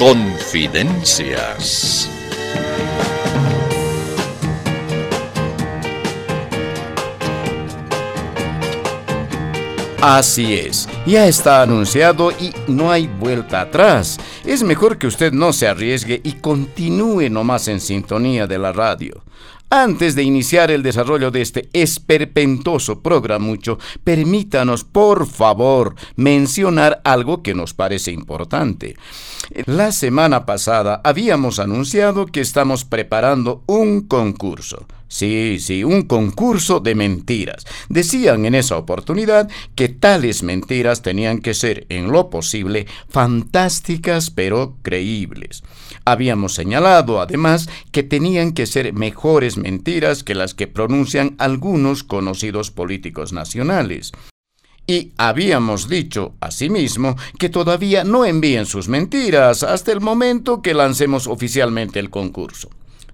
Confidencias. 0.00 2.08
Así 10.00 10.54
es, 10.54 10.88
ya 11.04 11.26
está 11.26 11.60
anunciado 11.60 12.32
y 12.32 12.54
no 12.66 12.90
hay 12.90 13.08
vuelta 13.08 13.60
atrás. 13.60 14.16
Es 14.46 14.62
mejor 14.62 14.96
que 14.96 15.06
usted 15.06 15.34
no 15.34 15.52
se 15.52 15.68
arriesgue 15.68 16.22
y 16.24 16.32
continúe 16.32 17.28
nomás 17.28 17.68
en 17.68 17.78
sintonía 17.78 18.46
de 18.46 18.58
la 18.58 18.72
radio. 18.72 19.22
Antes 19.72 20.16
de 20.16 20.24
iniciar 20.24 20.72
el 20.72 20.82
desarrollo 20.82 21.30
de 21.30 21.42
este 21.42 21.70
esperpentoso 21.72 23.02
programucho, 23.02 23.78
permítanos, 24.02 24.82
por 24.82 25.28
favor, 25.28 25.94
mencionar 26.16 27.00
algo 27.04 27.44
que 27.44 27.54
nos 27.54 27.72
parece 27.72 28.10
importante. 28.10 28.96
La 29.66 29.92
semana 29.92 30.44
pasada 30.44 31.00
habíamos 31.04 31.60
anunciado 31.60 32.26
que 32.26 32.40
estamos 32.40 32.84
preparando 32.84 33.62
un 33.66 34.00
concurso. 34.00 34.86
Sí, 35.06 35.58
sí, 35.60 35.84
un 35.84 36.02
concurso 36.02 36.80
de 36.80 36.94
mentiras. 36.96 37.64
Decían 37.88 38.46
en 38.46 38.54
esa 38.56 38.76
oportunidad 38.76 39.48
que 39.74 39.88
tales 39.88 40.42
mentiras 40.42 41.02
tenían 41.02 41.38
que 41.40 41.54
ser, 41.54 41.86
en 41.88 42.10
lo 42.10 42.28
posible, 42.28 42.86
fantásticas 43.08 44.30
pero 44.30 44.76
creíbles. 44.82 45.62
Habíamos 46.04 46.54
señalado, 46.54 47.20
además, 47.20 47.68
que 47.92 48.02
tenían 48.02 48.52
que 48.52 48.66
ser 48.66 48.92
mejores 48.92 49.56
mentiras 49.56 50.24
que 50.24 50.34
las 50.34 50.54
que 50.54 50.66
pronuncian 50.66 51.34
algunos 51.38 52.02
conocidos 52.04 52.70
políticos 52.70 53.32
nacionales. 53.32 54.12
Y 54.86 55.12
habíamos 55.18 55.88
dicho, 55.88 56.34
asimismo, 56.40 57.16
que 57.38 57.48
todavía 57.48 58.02
no 58.02 58.24
envíen 58.24 58.66
sus 58.66 58.88
mentiras 58.88 59.62
hasta 59.62 59.92
el 59.92 60.00
momento 60.00 60.62
que 60.62 60.74
lancemos 60.74 61.26
oficialmente 61.28 62.00
el 62.00 62.10
concurso. 62.10 62.70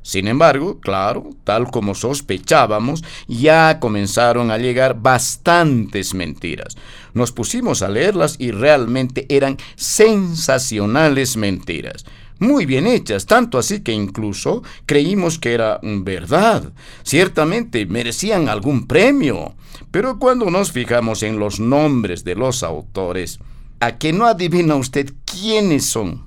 Sin 0.07 0.29
embargo, 0.29 0.79
claro, 0.79 1.31
tal 1.43 1.69
como 1.69 1.97
sospechábamos, 1.97 3.03
ya 3.27 3.81
comenzaron 3.81 4.53
a 4.53 4.57
llegar 4.57 5.03
bastantes 5.03 6.15
mentiras. 6.15 6.77
Nos 7.13 7.33
pusimos 7.33 7.83
a 7.83 7.89
leerlas 7.89 8.37
y 8.39 8.53
realmente 8.53 9.27
eran 9.29 9.57
sensacionales 9.75 11.37
mentiras. 11.37 12.07
Muy 12.39 12.67
bien 12.67 12.87
hechas, 12.87 13.27
tanto 13.27 13.59
así 13.59 13.81
que 13.81 13.93
incluso 13.93 14.63
creímos 14.85 15.39
que 15.39 15.55
era 15.55 15.81
verdad. 15.83 16.73
Ciertamente 17.03 17.87
merecían 17.87 18.49
algún 18.49 18.87
premio. 18.87 19.55
Pero 19.91 20.19
cuando 20.19 20.51
nos 20.51 20.73
fijamos 20.73 21.23
en 21.23 21.39
los 21.39 21.61
nombres 21.61 22.25
de 22.25 22.35
los 22.35 22.63
autores, 22.63 23.39
¿a 23.81 23.97
que 23.99 24.13
no 24.13 24.27
adivina 24.27 24.77
usted 24.77 25.13
quiénes 25.25 25.87
son? 25.87 26.27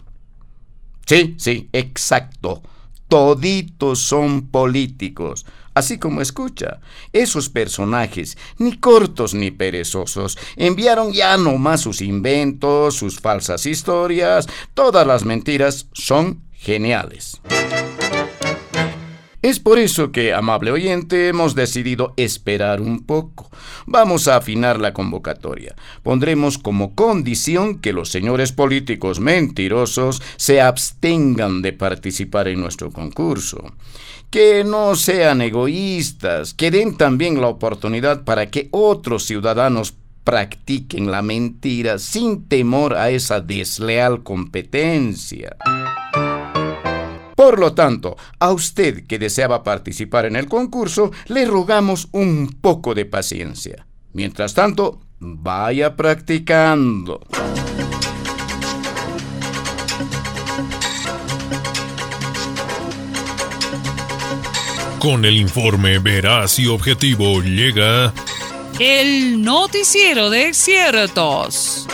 Sí, 1.05 1.35
sí, 1.37 1.69
exacto 1.73 2.63
toditos 3.09 3.99
son 3.99 4.47
políticos. 4.47 5.45
Así 5.79 5.97
como 5.97 6.19
escucha, 6.19 6.81
esos 7.13 7.47
personajes, 7.47 8.37
ni 8.57 8.75
cortos 8.75 9.33
ni 9.33 9.49
perezosos, 9.49 10.37
enviaron 10.57 11.13
ya 11.13 11.37
no 11.37 11.57
más 11.57 11.79
sus 11.79 12.01
inventos, 12.01 12.95
sus 12.95 13.21
falsas 13.21 13.65
historias, 13.65 14.45
todas 14.73 15.07
las 15.07 15.23
mentiras 15.23 15.87
son 15.93 16.41
geniales. 16.51 17.39
Es 19.41 19.57
por 19.61 19.79
eso 19.79 20.11
que, 20.11 20.33
amable 20.33 20.69
oyente, 20.69 21.29
hemos 21.29 21.55
decidido 21.55 22.13
esperar 22.17 22.81
un 22.81 23.05
poco. 23.05 23.49
Vamos 23.85 24.27
a 24.27 24.35
afinar 24.35 24.81
la 24.81 24.93
convocatoria. 24.93 25.77
Pondremos 26.03 26.57
como 26.57 26.93
condición 26.93 27.79
que 27.79 27.93
los 27.93 28.09
señores 28.09 28.51
políticos 28.51 29.21
mentirosos 29.21 30.21
se 30.35 30.59
abstengan 30.59 31.61
de 31.61 31.71
participar 31.71 32.49
en 32.49 32.59
nuestro 32.59 32.91
concurso. 32.91 33.71
Que 34.29 34.63
no 34.63 34.95
sean 34.95 35.41
egoístas, 35.41 36.53
que 36.53 36.69
den 36.69 36.97
también 36.97 37.41
la 37.41 37.47
oportunidad 37.47 38.23
para 38.23 38.51
que 38.51 38.69
otros 38.71 39.25
ciudadanos 39.25 39.95
practiquen 40.23 41.09
la 41.09 41.23
mentira 41.23 41.97
sin 41.97 42.47
temor 42.47 42.95
a 42.95 43.09
esa 43.09 43.41
desleal 43.41 44.21
competencia. 44.21 45.57
Por 47.35 47.57
lo 47.57 47.73
tanto, 47.73 48.17
a 48.37 48.51
usted 48.51 49.07
que 49.07 49.17
deseaba 49.17 49.63
participar 49.63 50.25
en 50.25 50.35
el 50.35 50.47
concurso, 50.47 51.11
le 51.27 51.45
rogamos 51.45 52.09
un 52.11 52.57
poco 52.61 52.93
de 52.93 53.05
paciencia. 53.05 53.87
Mientras 54.13 54.53
tanto, 54.53 54.99
vaya 55.19 55.95
practicando. 55.95 57.21
Con 64.99 65.23
el 65.23 65.37
informe 65.37 65.97
veraz 65.99 66.59
y 66.59 66.67
objetivo 66.67 67.41
llega... 67.41 68.13
El 68.79 69.41
noticiero 69.41 70.29
de 70.29 70.53
ciertos. 70.53 71.87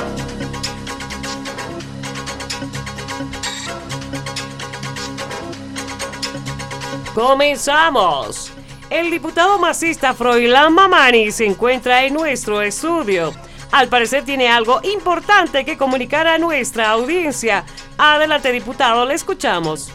Comenzamos. 7.13 8.51
El 8.89 9.11
diputado 9.11 9.59
masista 9.59 10.15
Froilán 10.15 10.73
Mamani 10.73 11.31
se 11.31 11.45
encuentra 11.45 12.05
en 12.05 12.15
nuestro 12.15 12.63
estudio. 12.63 13.33
Al 13.71 13.87
parecer 13.87 14.25
tiene 14.25 14.47
algo 14.47 14.79
importante 14.83 15.63
que 15.63 15.77
comunicar 15.77 16.25
a 16.25 16.39
nuestra 16.39 16.89
audiencia. 16.89 17.65
Adelante, 17.99 18.51
diputado, 18.51 19.05
le 19.05 19.13
escuchamos. 19.13 19.91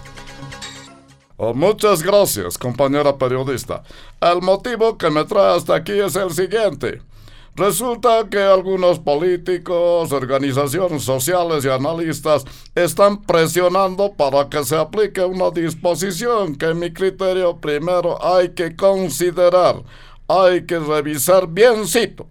Oh, 1.42 1.54
muchas 1.54 2.02
gracias, 2.02 2.58
compañera 2.58 3.16
periodista. 3.16 3.82
El 4.20 4.42
motivo 4.42 4.98
que 4.98 5.08
me 5.08 5.24
trae 5.24 5.56
hasta 5.56 5.74
aquí 5.74 5.98
es 5.98 6.14
el 6.14 6.30
siguiente. 6.32 7.00
Resulta 7.56 8.28
que 8.28 8.42
algunos 8.42 8.98
políticos, 8.98 10.12
organizaciones 10.12 11.02
sociales 11.02 11.64
y 11.64 11.70
analistas 11.70 12.44
están 12.74 13.22
presionando 13.22 14.12
para 14.12 14.50
que 14.50 14.62
se 14.64 14.76
aplique 14.76 15.24
una 15.24 15.50
disposición 15.50 16.56
que 16.56 16.66
en 16.66 16.78
mi 16.78 16.92
criterio 16.92 17.56
primero 17.56 18.22
hay 18.22 18.50
que 18.50 18.76
considerar, 18.76 19.82
hay 20.28 20.66
que 20.66 20.78
revisar 20.78 21.46
biencito. 21.48 22.26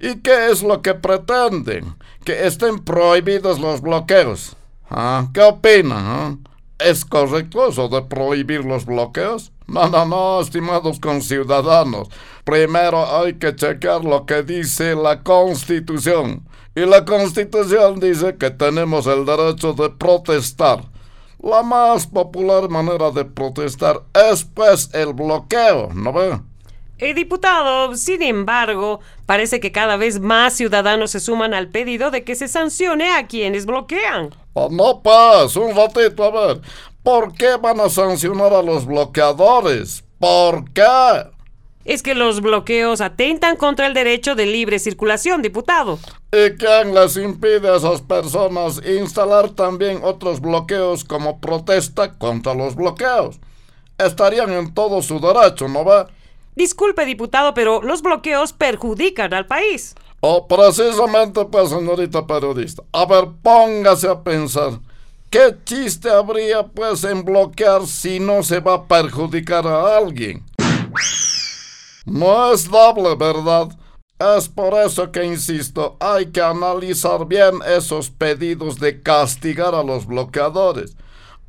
¿Y 0.00 0.16
qué 0.16 0.50
es 0.50 0.62
lo 0.62 0.82
que 0.82 0.92
pretenden? 0.92 1.94
Que 2.26 2.46
estén 2.46 2.78
prohibidos 2.80 3.58
los 3.58 3.80
bloqueos. 3.80 4.54
¿Ah? 4.90 5.30
¿Qué 5.32 5.40
opinan? 5.40 6.51
¿Es 6.84 7.04
correcto 7.04 7.68
eso 7.68 7.88
de 7.88 8.02
prohibir 8.02 8.64
los 8.64 8.86
bloqueos? 8.86 9.52
No, 9.66 9.88
no, 9.88 10.04
no, 10.04 10.40
estimados 10.40 10.98
conciudadanos. 10.98 12.08
Primero 12.44 13.06
hay 13.20 13.34
que 13.34 13.54
checar 13.54 14.04
lo 14.04 14.26
que 14.26 14.42
dice 14.42 14.94
la 14.94 15.22
Constitución. 15.22 16.46
Y 16.74 16.80
la 16.80 17.04
Constitución 17.04 18.00
dice 18.00 18.36
que 18.36 18.50
tenemos 18.50 19.06
el 19.06 19.24
derecho 19.24 19.74
de 19.74 19.90
protestar. 19.90 20.84
La 21.42 21.62
más 21.62 22.06
popular 22.06 22.68
manera 22.68 23.10
de 23.10 23.24
protestar 23.24 24.02
es 24.30 24.44
pues 24.44 24.90
el 24.92 25.12
bloqueo, 25.12 25.90
¿no 25.94 26.12
ve? 26.12 26.40
El 27.02 27.16
diputado, 27.16 27.96
sin 27.96 28.22
embargo, 28.22 29.00
parece 29.26 29.58
que 29.58 29.72
cada 29.72 29.96
vez 29.96 30.20
más 30.20 30.52
ciudadanos 30.52 31.10
se 31.10 31.18
suman 31.18 31.52
al 31.52 31.66
pedido 31.66 32.12
de 32.12 32.22
que 32.22 32.36
se 32.36 32.46
sancione 32.46 33.10
a 33.10 33.26
quienes 33.26 33.66
bloquean. 33.66 34.30
Oh, 34.52 34.68
no, 34.70 35.02
pues, 35.02 35.56
un 35.56 35.74
ratito, 35.74 36.22
a 36.22 36.30
ver. 36.30 36.60
¿Por 37.02 37.34
qué 37.34 37.56
van 37.60 37.80
a 37.80 37.88
sancionar 37.88 38.52
a 38.52 38.62
los 38.62 38.86
bloqueadores? 38.86 40.04
¿Por 40.20 40.70
qué? 40.70 41.26
Es 41.84 42.04
que 42.04 42.14
los 42.14 42.40
bloqueos 42.40 43.00
atentan 43.00 43.56
contra 43.56 43.88
el 43.88 43.94
derecho 43.94 44.36
de 44.36 44.46
libre 44.46 44.78
circulación, 44.78 45.42
diputado. 45.42 45.98
¿Y 46.30 46.56
quién 46.56 46.94
les 46.94 47.16
impide 47.16 47.68
a 47.68 47.78
esas 47.78 48.00
personas 48.00 48.80
instalar 48.86 49.50
también 49.50 50.02
otros 50.04 50.40
bloqueos 50.40 51.02
como 51.02 51.40
protesta 51.40 52.12
contra 52.12 52.54
los 52.54 52.76
bloqueos? 52.76 53.40
Estarían 53.98 54.52
en 54.52 54.72
todo 54.72 55.02
su 55.02 55.18
derecho, 55.18 55.66
¿no 55.66 55.84
ve? 55.84 56.04
Disculpe, 56.54 57.04
diputado, 57.06 57.54
pero 57.54 57.82
los 57.82 58.02
bloqueos 58.02 58.52
perjudican 58.52 59.32
al 59.32 59.46
país. 59.46 59.94
Oh, 60.20 60.46
precisamente, 60.46 61.44
pues, 61.46 61.70
señorita 61.70 62.26
periodista. 62.26 62.82
A 62.92 63.06
ver, 63.06 63.28
póngase 63.42 64.08
a 64.08 64.22
pensar. 64.22 64.78
¿Qué 65.30 65.56
chiste 65.64 66.10
habría, 66.10 66.62
pues, 66.62 67.04
en 67.04 67.24
bloquear 67.24 67.86
si 67.86 68.20
no 68.20 68.42
se 68.42 68.60
va 68.60 68.74
a 68.74 68.84
perjudicar 68.86 69.66
a 69.66 69.96
alguien? 69.96 70.44
No 72.04 72.52
es 72.52 72.68
doble, 72.68 73.14
¿verdad? 73.16 73.68
Es 74.18 74.48
por 74.48 74.74
eso 74.74 75.10
que 75.10 75.24
insisto, 75.24 75.96
hay 75.98 76.26
que 76.26 76.40
analizar 76.40 77.26
bien 77.26 77.58
esos 77.66 78.10
pedidos 78.10 78.78
de 78.78 79.02
castigar 79.02 79.74
a 79.74 79.82
los 79.82 80.06
bloqueadores. 80.06 80.96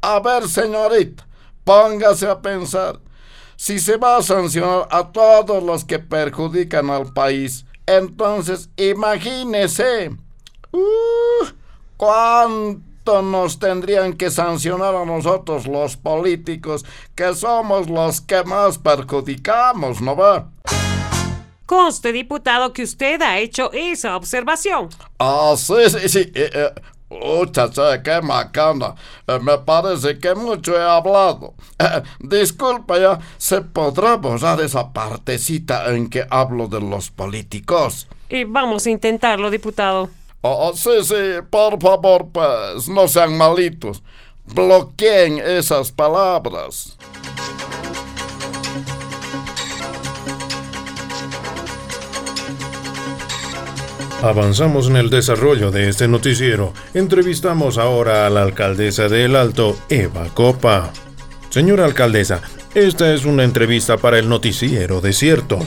A 0.02 0.20
ver, 0.20 0.48
señorita, 0.48 1.28
póngase 1.64 2.28
a 2.28 2.42
pensar. 2.42 3.00
Si 3.64 3.80
se 3.80 3.96
va 3.96 4.18
a 4.18 4.22
sancionar 4.22 4.90
a 4.92 5.14
todos 5.14 5.64
los 5.64 5.86
que 5.86 5.98
perjudican 5.98 6.90
al 6.90 7.14
país, 7.14 7.66
entonces 7.86 8.70
imagínese 8.76 10.10
uh, 10.74 11.46
cuánto 11.96 13.22
nos 13.22 13.60
tendrían 13.60 14.18
que 14.18 14.32
sancionar 14.32 14.94
a 14.96 15.06
nosotros 15.06 15.66
los 15.66 15.96
políticos, 15.96 16.84
que 17.16 17.34
somos 17.36 17.90
los 17.90 18.20
que 18.20 18.44
más 18.44 18.80
perjudicamos, 18.80 20.02
¿no 20.02 20.18
va? 20.18 20.50
Conste, 21.66 22.12
diputado, 22.12 22.74
que 22.74 22.84
usted 22.84 23.22
ha 23.22 23.40
hecho 23.40 23.72
esa 23.72 24.18
observación. 24.18 24.90
Ah, 25.20 25.56
sí, 25.56 25.90
sí, 25.90 26.10
sí. 26.10 26.32
Eh, 26.36 26.50
eh, 26.54 26.72
Muchacha, 27.22 28.02
qué 28.02 28.22
macana. 28.22 28.96
Eh, 29.28 29.40
me 29.40 29.58
parece 29.60 30.18
que 30.20 30.34
mucho 30.36 30.76
he 30.76 30.82
hablado. 30.82 31.54
Eh, 31.80 32.02
disculpa 32.20 33.00
ya, 33.00 33.20
¿se 33.38 33.62
podrá 33.62 34.16
borrar 34.16 34.62
esa 34.62 34.92
partecita 34.92 35.94
en 35.94 36.10
que 36.10 36.26
hablo 36.30 36.68
de 36.68 36.82
los 36.82 37.12
políticos? 37.12 38.08
Y 38.30 38.44
vamos 38.46 38.86
a 38.86 38.90
intentarlo, 38.90 39.50
diputado. 39.52 40.10
Oh, 40.42 40.74
sí, 40.76 41.04
sí, 41.04 41.42
por 41.50 41.80
favor, 41.82 42.28
pues, 42.32 42.90
no 42.90 43.08
sean 43.08 43.38
malitos. 43.38 44.04
Bloqueen 44.46 45.40
esas 45.40 45.92
palabras. 45.92 46.98
Avanzamos 54.24 54.88
en 54.88 54.96
el 54.96 55.10
desarrollo 55.10 55.70
de 55.70 55.90
este 55.90 56.08
noticiero. 56.08 56.72
Entrevistamos 56.94 57.78
ahora 57.78 58.26
a 58.26 58.30
la 58.30 58.44
alcaldesa 58.44 59.10
de 59.10 59.26
El 59.26 59.36
Alto, 59.36 59.78
Eva 59.90 60.30
Copa. 60.34 60.94
Señora 61.50 61.84
alcaldesa, 61.84 62.42
esta 62.74 63.14
es 63.14 63.26
una 63.26 63.44
entrevista 63.44 63.98
para 63.98 64.18
el 64.18 64.30
noticiero 64.30 65.02
Desierto. 65.02 65.60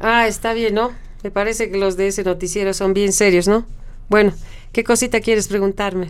Ah, 0.00 0.26
está 0.26 0.52
bien, 0.52 0.74
¿no? 0.74 0.90
Me 1.22 1.30
parece 1.30 1.70
que 1.70 1.78
los 1.78 1.96
de 1.96 2.08
ese 2.08 2.24
noticiero 2.24 2.74
son 2.74 2.92
bien 2.92 3.12
serios, 3.12 3.46
¿no? 3.46 3.66
Bueno, 4.08 4.32
¿qué 4.72 4.82
cosita 4.82 5.20
quieres 5.20 5.46
preguntarme? 5.46 6.08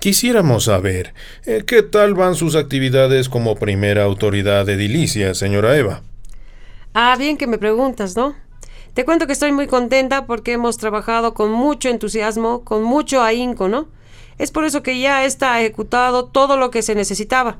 Quisiéramos 0.00 0.64
saber, 0.64 1.12
eh, 1.44 1.64
¿qué 1.66 1.82
tal 1.82 2.14
van 2.14 2.34
sus 2.34 2.54
actividades 2.54 3.28
como 3.28 3.56
primera 3.56 4.04
autoridad 4.04 4.66
edilicia, 4.70 5.34
señora 5.34 5.76
Eva? 5.76 6.02
Ah, 6.94 7.14
bien 7.18 7.36
que 7.36 7.46
me 7.46 7.58
preguntas, 7.58 8.16
¿no? 8.16 8.47
Te 8.98 9.04
cuento 9.04 9.28
que 9.28 9.32
estoy 9.32 9.52
muy 9.52 9.68
contenta 9.68 10.26
porque 10.26 10.54
hemos 10.54 10.76
trabajado 10.76 11.32
con 11.32 11.52
mucho 11.52 11.88
entusiasmo, 11.88 12.64
con 12.64 12.82
mucho 12.82 13.22
ahínco, 13.22 13.68
¿no? 13.68 13.86
Es 14.38 14.50
por 14.50 14.64
eso 14.64 14.82
que 14.82 14.98
ya 14.98 15.24
está 15.24 15.60
ejecutado 15.60 16.24
todo 16.24 16.56
lo 16.56 16.72
que 16.72 16.82
se 16.82 16.96
necesitaba. 16.96 17.58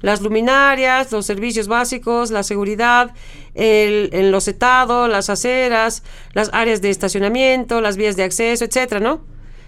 Las 0.00 0.22
luminarias, 0.22 1.12
los 1.12 1.26
servicios 1.26 1.68
básicos, 1.68 2.30
la 2.30 2.42
seguridad, 2.42 3.10
el 3.54 4.08
enlocetado, 4.14 5.08
las 5.08 5.28
aceras, 5.28 6.04
las 6.32 6.48
áreas 6.54 6.80
de 6.80 6.88
estacionamiento, 6.88 7.82
las 7.82 7.98
vías 7.98 8.16
de 8.16 8.22
acceso, 8.22 8.64
etcétera, 8.64 8.98
¿no? 8.98 9.20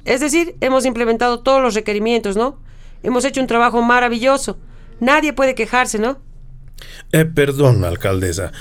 Es 0.07 0.21
decir, 0.21 0.57
hemos 0.63 0.87
implementado 0.87 1.41
todos 1.41 1.61
los 1.61 1.75
requerimientos, 1.75 2.35
¿no? 2.35 2.59
Hemos 3.03 3.27
hecho 3.27 3.43
un 3.43 3.47
trabajo 3.47 3.83
maravilloso. 3.83 4.57
Nadie 5.01 5.35
puede 5.35 5.55
quejarse, 5.55 5.99
¿no? 5.99 6.17
Eh, 7.13 7.27
perdón, 7.27 7.85
alcaldesa. 7.85 8.53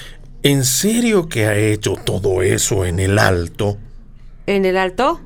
¿En 0.42 0.64
serio 0.64 1.28
que 1.28 1.46
ha 1.48 1.56
hecho 1.56 1.96
todo 1.96 2.42
eso 2.42 2.86
en 2.86 3.00
el 3.00 3.20
Alto? 3.20 3.78
¿En 4.46 4.64
el 4.66 4.78
Alto? 4.78 5.20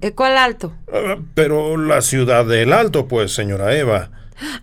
¿Eh, 0.00 0.12
¿Cuál 0.12 0.36
Alto? 0.36 0.72
Ah, 0.92 1.16
pero 1.34 1.76
la 1.76 2.00
ciudad 2.00 2.46
del 2.46 2.72
Alto, 2.72 3.08
pues, 3.08 3.32
señora 3.34 3.76
Eva. 3.76 4.10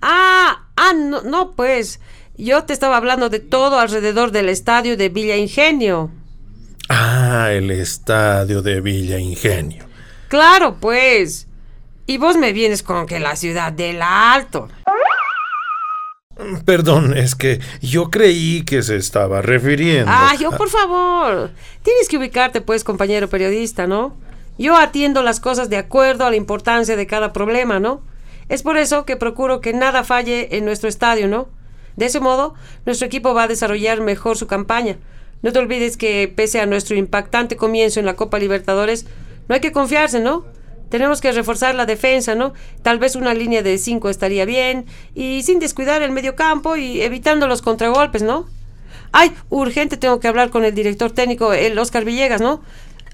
Ah, 0.01 0.67
ah, 0.77 0.93
no, 0.95 1.21
no, 1.23 1.51
pues. 1.51 1.99
Yo 2.37 2.63
te 2.63 2.71
estaba 2.71 2.95
hablando 2.95 3.29
de 3.29 3.39
todo 3.39 3.79
alrededor 3.79 4.31
del 4.31 4.47
estadio 4.47 4.95
de 4.95 5.09
Villa 5.09 5.35
Ingenio. 5.35 6.11
Ah, 6.87 7.49
el 7.51 7.69
estadio 7.69 8.61
de 8.61 8.79
Villa 8.79 9.19
Ingenio. 9.19 9.85
Claro, 10.29 10.77
pues. 10.79 11.47
Y 12.05 12.17
vos 12.17 12.37
me 12.37 12.53
vienes 12.53 12.83
con 12.83 13.05
que 13.05 13.19
la 13.19 13.35
ciudad 13.35 13.73
del 13.73 14.01
Alto. 14.01 14.69
Perdón, 16.65 17.17
es 17.17 17.35
que 17.35 17.59
yo 17.81 18.09
creí 18.09 18.63
que 18.63 18.81
se 18.81 18.95
estaba 18.95 19.41
refiriendo. 19.41 20.11
Ah, 20.13 20.35
yo 20.39 20.51
por 20.51 20.69
favor. 20.69 21.51
Tienes 21.83 22.07
que 22.07 22.17
ubicarte, 22.17 22.61
pues, 22.61 22.83
compañero 22.83 23.27
periodista, 23.27 23.87
¿no? 23.87 24.15
Yo 24.57 24.77
atiendo 24.77 25.23
las 25.23 25.39
cosas 25.39 25.69
de 25.69 25.77
acuerdo 25.77 26.25
a 26.25 26.29
la 26.29 26.35
importancia 26.35 26.95
de 26.95 27.07
cada 27.07 27.33
problema, 27.33 27.79
¿no? 27.79 28.01
Es 28.47 28.63
por 28.63 28.77
eso 28.77 29.05
que 29.05 29.17
procuro 29.17 29.61
que 29.61 29.73
nada 29.73 30.03
falle 30.03 30.55
en 30.57 30.65
nuestro 30.65 30.89
estadio, 30.89 31.27
¿no? 31.27 31.49
De 31.95 32.05
ese 32.05 32.19
modo, 32.19 32.55
nuestro 32.85 33.07
equipo 33.07 33.33
va 33.33 33.43
a 33.43 33.47
desarrollar 33.47 34.01
mejor 34.01 34.37
su 34.37 34.47
campaña. 34.47 34.97
No 35.41 35.51
te 35.51 35.59
olvides 35.59 35.97
que, 35.97 36.31
pese 36.33 36.59
a 36.59 36.65
nuestro 36.65 36.95
impactante 36.95 37.57
comienzo 37.57 37.99
en 37.99 38.05
la 38.05 38.15
Copa 38.15 38.39
Libertadores, 38.39 39.05
no 39.47 39.55
hay 39.55 39.61
que 39.61 39.71
confiarse, 39.71 40.19
¿no? 40.19 40.45
Tenemos 40.89 41.21
que 41.21 41.31
reforzar 41.31 41.75
la 41.75 41.85
defensa, 41.85 42.35
¿no? 42.35 42.53
Tal 42.81 42.99
vez 42.99 43.15
una 43.15 43.33
línea 43.33 43.61
de 43.61 43.77
cinco 43.77 44.09
estaría 44.09 44.45
bien 44.45 44.85
y 45.15 45.43
sin 45.43 45.59
descuidar 45.59 46.01
el 46.01 46.11
medio 46.11 46.35
campo 46.35 46.75
y 46.75 47.01
evitando 47.01 47.47
los 47.47 47.61
contragolpes, 47.61 48.23
¿no? 48.23 48.47
Ay, 49.11 49.33
urgente 49.49 49.97
tengo 49.97 50.19
que 50.19 50.27
hablar 50.27 50.49
con 50.49 50.65
el 50.65 50.75
director 50.75 51.11
técnico, 51.11 51.53
el 51.53 51.77
Oscar 51.79 52.05
Villegas, 52.05 52.41
¿no? 52.41 52.61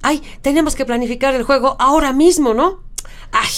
Ay, 0.01 0.21
tenemos 0.41 0.75
que 0.75 0.85
planificar 0.85 1.33
el 1.35 1.43
juego 1.43 1.77
ahora 1.79 2.13
mismo, 2.13 2.53
¿no? 2.53 2.79
Ay, 3.31 3.49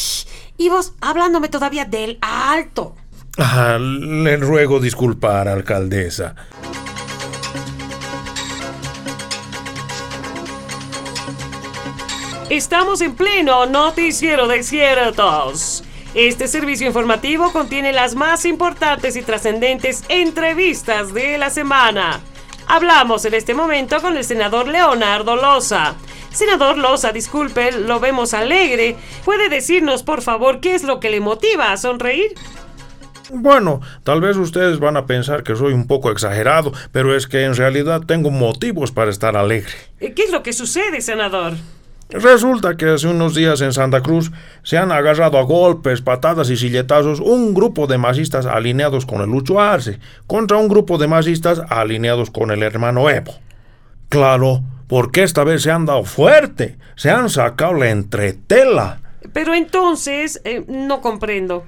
y 0.57 0.69
vos 0.69 0.93
hablándome 1.01 1.49
todavía 1.49 1.85
del 1.85 2.17
alto. 2.21 2.95
Ah, 3.37 3.77
le 3.79 4.37
ruego 4.37 4.79
disculpar, 4.79 5.47
alcaldesa. 5.47 6.35
Estamos 12.49 13.01
en 13.01 13.13
pleno 13.13 13.65
noticiero 13.65 14.47
de 14.47 14.63
ciertos. 14.63 15.83
Este 16.13 16.47
servicio 16.47 16.87
informativo 16.87 17.51
contiene 17.51 17.91
las 17.91 18.15
más 18.15 18.45
importantes 18.45 19.17
y 19.17 19.21
trascendentes 19.21 20.05
entrevistas 20.07 21.13
de 21.13 21.37
la 21.37 21.49
semana. 21.49 22.21
Hablamos 22.65 23.25
en 23.25 23.33
este 23.33 23.53
momento 23.53 23.99
con 23.99 24.15
el 24.15 24.23
senador 24.23 24.69
Leonardo 24.69 25.35
Loza. 25.35 25.95
Senador 26.31 26.77
Loza, 26.77 27.11
disculpe, 27.11 27.73
lo 27.73 27.99
vemos 27.99 28.33
alegre. 28.33 28.95
¿Puede 29.25 29.49
decirnos, 29.49 30.03
por 30.03 30.21
favor, 30.21 30.61
qué 30.61 30.73
es 30.73 30.83
lo 30.83 31.01
que 31.01 31.09
le 31.09 31.19
motiva 31.19 31.73
a 31.73 31.77
sonreír? 31.77 32.33
Bueno, 33.29 33.81
tal 34.03 34.21
vez 34.21 34.37
ustedes 34.37 34.79
van 34.79 34.95
a 34.95 35.05
pensar 35.05 35.43
que 35.43 35.57
soy 35.57 35.73
un 35.73 35.85
poco 35.85 36.11
exagerado, 36.11 36.71
pero 36.93 37.13
es 37.13 37.27
que 37.27 37.43
en 37.43 37.57
realidad 37.57 38.03
tengo 38.07 38.31
motivos 38.31 38.93
para 38.93 39.11
estar 39.11 39.35
alegre. 39.35 39.73
¿Qué 39.99 40.23
es 40.23 40.31
lo 40.31 40.43
que 40.43 40.53
sucede, 40.53 41.01
senador? 41.01 41.51
Resulta 42.09 42.77
que 42.77 42.85
hace 42.85 43.07
unos 43.07 43.35
días 43.35 43.59
en 43.59 43.73
Santa 43.73 44.01
Cruz 44.01 44.31
se 44.63 44.77
han 44.77 44.93
agarrado 44.93 45.37
a 45.37 45.43
golpes, 45.43 46.01
patadas 46.01 46.49
y 46.49 46.55
silletazos 46.55 47.19
un 47.19 47.53
grupo 47.53 47.85
de 47.85 47.97
masistas 47.97 48.45
alineados 48.45 49.05
con 49.05 49.21
el 49.21 49.29
Lucho 49.29 49.59
Arce 49.59 49.99
contra 50.25 50.57
un 50.57 50.69
grupo 50.69 50.97
de 50.97 51.07
masistas 51.07 51.61
alineados 51.69 52.31
con 52.31 52.51
el 52.51 52.63
hermano 52.63 53.09
Evo. 53.09 53.33
Claro, 54.07 54.61
porque 54.87 55.23
esta 55.23 55.43
vez 55.43 55.63
se 55.63 55.71
han 55.71 55.85
dado 55.85 56.05
fuerte, 56.05 56.77
se 56.95 57.09
han 57.09 57.29
sacado 57.29 57.73
la 57.73 57.89
entretela. 57.89 59.01
Pero 59.33 59.53
entonces, 59.53 60.39
eh, 60.45 60.63
no 60.67 61.01
comprendo. 61.01 61.65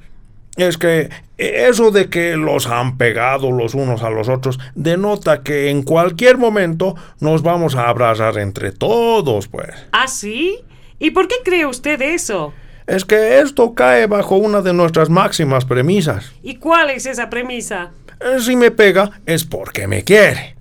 Es 0.59 0.77
que 0.77 1.09
eso 1.37 1.89
de 1.89 2.09
que 2.09 2.35
los 2.35 2.67
han 2.67 2.97
pegado 2.97 3.49
los 3.51 3.73
unos 3.75 4.03
a 4.03 4.09
los 4.09 4.27
otros 4.27 4.59
denota 4.75 5.41
que 5.41 5.69
en 5.69 5.83
cualquier 5.83 6.37
momento 6.37 6.95
nos 7.21 7.43
vamos 7.43 7.75
a 7.75 7.87
abrazar 7.87 8.37
entre 8.37 8.73
todos, 8.73 9.47
pues. 9.47 9.69
¿Ah, 9.93 10.07
sí? 10.07 10.59
¿Y 10.99 11.11
por 11.11 11.29
qué 11.29 11.35
cree 11.45 11.65
usted 11.65 12.01
eso? 12.01 12.53
Es 12.87 13.05
que 13.05 13.39
esto 13.39 13.73
cae 13.73 14.07
bajo 14.07 14.35
una 14.35 14.61
de 14.61 14.73
nuestras 14.73 15.09
máximas 15.09 15.63
premisas. 15.63 16.33
¿Y 16.43 16.55
cuál 16.55 16.89
es 16.89 17.05
esa 17.05 17.29
premisa? 17.29 17.91
Eh, 18.19 18.41
si 18.41 18.57
me 18.57 18.71
pega 18.71 19.21
es 19.25 19.45
porque 19.45 19.87
me 19.87 20.03
quiere. 20.03 20.57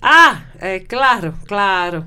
Ah, 0.00 0.44
eh, 0.62 0.86
claro, 0.88 1.34
claro. 1.46 2.06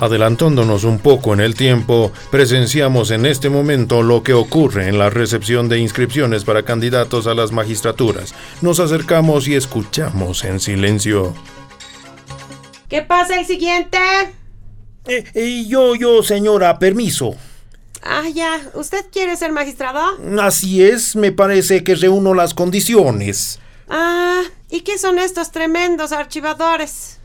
Adelantándonos 0.00 0.84
un 0.84 1.00
poco 1.00 1.34
en 1.34 1.40
el 1.40 1.56
tiempo, 1.56 2.12
presenciamos 2.30 3.10
en 3.10 3.26
este 3.26 3.48
momento 3.50 4.02
lo 4.02 4.22
que 4.22 4.32
ocurre 4.32 4.88
en 4.88 4.96
la 4.96 5.10
recepción 5.10 5.68
de 5.68 5.80
inscripciones 5.80 6.44
para 6.44 6.62
candidatos 6.62 7.26
a 7.26 7.34
las 7.34 7.50
magistraturas. 7.50 8.32
Nos 8.62 8.78
acercamos 8.78 9.48
y 9.48 9.56
escuchamos 9.56 10.44
en 10.44 10.60
silencio. 10.60 11.34
¿Qué 12.88 13.02
pasa 13.02 13.40
el 13.40 13.46
siguiente? 13.46 13.98
Eh, 15.06 15.24
eh, 15.34 15.64
yo, 15.66 15.96
yo, 15.96 16.22
señora, 16.22 16.78
permiso. 16.78 17.34
Ah, 18.02 18.28
ya. 18.32 18.60
¿Usted 18.74 19.06
quiere 19.12 19.36
ser 19.36 19.50
magistrado? 19.50 20.00
Así 20.40 20.84
es, 20.84 21.16
me 21.16 21.32
parece 21.32 21.82
que 21.82 21.96
reúno 21.96 22.34
las 22.34 22.54
condiciones. 22.54 23.58
Ah, 23.88 24.42
¿y 24.70 24.82
qué 24.82 24.96
son 24.96 25.18
estos 25.18 25.50
tremendos 25.50 26.12
archivadores? 26.12 27.17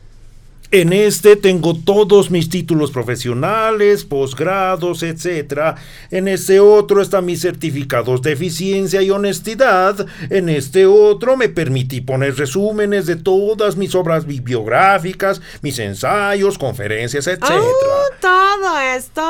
En 0.70 0.92
este 0.92 1.36
tengo 1.36 1.76
todos 1.76 2.30
mis 2.30 2.48
títulos 2.48 2.90
profesionales, 2.90 4.04
posgrados, 4.04 5.02
etc. 5.04 5.76
En 6.10 6.26
este 6.26 6.58
otro 6.58 7.00
están 7.00 7.26
mis 7.26 7.42
certificados 7.42 8.22
de 8.22 8.32
eficiencia 8.32 9.00
y 9.00 9.10
honestidad. 9.10 10.04
En 10.30 10.48
este 10.48 10.86
otro 10.86 11.36
me 11.36 11.48
permití 11.48 12.00
poner 12.00 12.36
resúmenes 12.36 13.06
de 13.06 13.16
todas 13.16 13.76
mis 13.76 13.94
obras 13.94 14.26
bibliográficas, 14.26 15.40
mis 15.62 15.78
ensayos, 15.78 16.58
conferencias, 16.58 17.28
etc. 17.28 17.44
Oh, 17.50 18.08
todo 18.20 18.78
esto. 18.80 19.22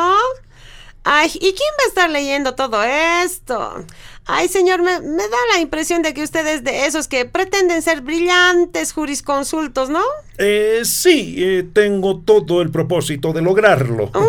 Ay, 1.04 1.30
¿y 1.34 1.38
quién 1.52 1.70
va 1.78 1.84
a 1.84 1.88
estar 1.88 2.11
leyendo 2.11 2.54
todo 2.54 2.82
esto? 2.82 3.84
Ay, 4.25 4.49
señor, 4.49 4.82
me, 4.82 5.00
me 5.00 5.23
da 5.23 5.37
la 5.52 5.61
impresión 5.61 6.00
de 6.00 6.14
que 6.14 6.23
usted 6.23 6.46
es 6.46 6.64
de 6.64 6.87
esos 6.87 7.08
que 7.08 7.26
pretenden 7.26 7.82
ser 7.82 8.00
brillantes 8.00 8.94
jurisconsultos, 8.94 9.90
¿no? 9.90 10.00
Eh, 10.38 10.80
sí, 10.84 11.37
eh, 11.38 11.68
tengo 11.75 12.20
todo 12.20 12.62
el 12.62 12.70
propósito 12.70 13.34
de 13.34 13.42
lograrlo. 13.42 14.06
Mm, 14.14 14.25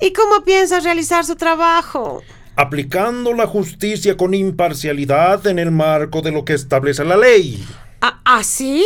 ¿Y 0.00 0.12
cómo 0.12 0.42
piensa 0.42 0.80
realizar 0.80 1.24
su 1.24 1.36
trabajo? 1.36 2.20
Aplicando 2.56 3.32
la 3.32 3.46
justicia 3.46 4.16
con 4.16 4.34
imparcialidad 4.34 5.46
en 5.46 5.60
el 5.60 5.70
marco 5.70 6.20
de 6.20 6.32
lo 6.32 6.44
que 6.44 6.54
establece 6.54 7.04
la 7.04 7.16
ley. 7.16 7.64
¿Ah, 8.00 8.20
¿Así? 8.24 8.84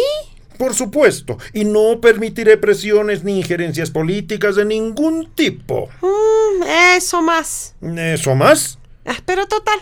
Por 0.58 0.74
supuesto, 0.74 1.38
y 1.52 1.64
no 1.64 2.00
permitiré 2.00 2.56
presiones 2.56 3.24
ni 3.24 3.38
injerencias 3.38 3.90
políticas 3.90 4.56
de 4.56 4.64
ningún 4.64 5.30
tipo. 5.34 5.88
Mm, 6.00 6.62
eso 6.96 7.22
más. 7.22 7.74
¿Eso 7.82 8.34
más? 8.34 8.78
Ah, 9.04 9.16
Pero 9.24 9.46
total. 9.46 9.78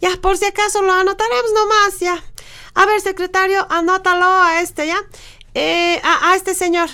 Ya, 0.00 0.10
por 0.20 0.36
si 0.36 0.44
acaso 0.44 0.82
lo 0.82 0.92
anotaremos 0.92 1.52
nomás, 1.54 2.00
ya. 2.00 2.22
A 2.74 2.86
ver, 2.86 3.00
secretario, 3.00 3.66
anótalo 3.70 4.26
a 4.26 4.60
este, 4.60 4.86
¿ya? 4.88 4.98
Eh, 5.54 6.00
a, 6.02 6.30
a 6.32 6.36
este 6.36 6.54
señor. 6.54 6.88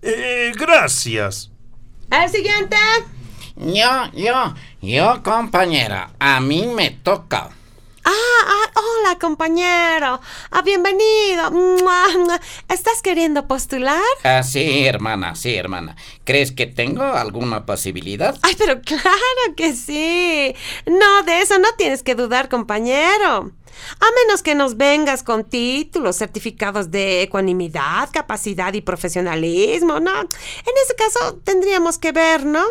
Eh, 0.00 0.52
gracias. 0.56 1.50
El 2.10 2.30
siguiente. 2.30 2.76
Yo, 3.56 4.10
yo, 4.14 4.54
yo, 4.80 5.22
compañera, 5.22 6.10
a 6.18 6.40
mí 6.40 6.66
me 6.66 6.90
toca. 6.90 7.50
Ah, 8.04 8.10
ah, 8.46 8.70
hola, 8.74 9.18
compañero. 9.18 10.20
Ah, 10.50 10.62
bienvenido. 10.62 11.50
¿Estás 12.68 13.00
queriendo 13.02 13.46
postular? 13.46 14.00
Ah, 14.24 14.42
sí, 14.42 14.84
hermana, 14.84 15.34
sí, 15.36 15.54
hermana. 15.54 15.96
¿Crees 16.24 16.52
que 16.52 16.66
tengo 16.66 17.02
alguna 17.04 17.64
posibilidad? 17.64 18.36
Ay, 18.42 18.54
pero 18.58 18.80
claro 18.82 19.54
que 19.56 19.74
sí. 19.74 20.54
No, 20.86 21.22
de 21.22 21.42
eso 21.42 21.58
no 21.58 21.68
tienes 21.76 22.02
que 22.02 22.14
dudar, 22.14 22.48
compañero. 22.48 23.52
A 24.00 24.06
menos 24.24 24.42
que 24.42 24.54
nos 24.54 24.76
vengas 24.76 25.22
con 25.22 25.44
títulos, 25.44 26.16
certificados 26.16 26.90
de 26.90 27.22
ecuanimidad, 27.22 28.10
capacidad 28.12 28.72
y 28.74 28.80
profesionalismo, 28.80 29.98
¿no? 30.00 30.20
En 30.20 30.74
ese 30.84 30.94
caso 30.96 31.40
tendríamos 31.44 31.98
que 31.98 32.12
ver, 32.12 32.44
¿no? 32.44 32.64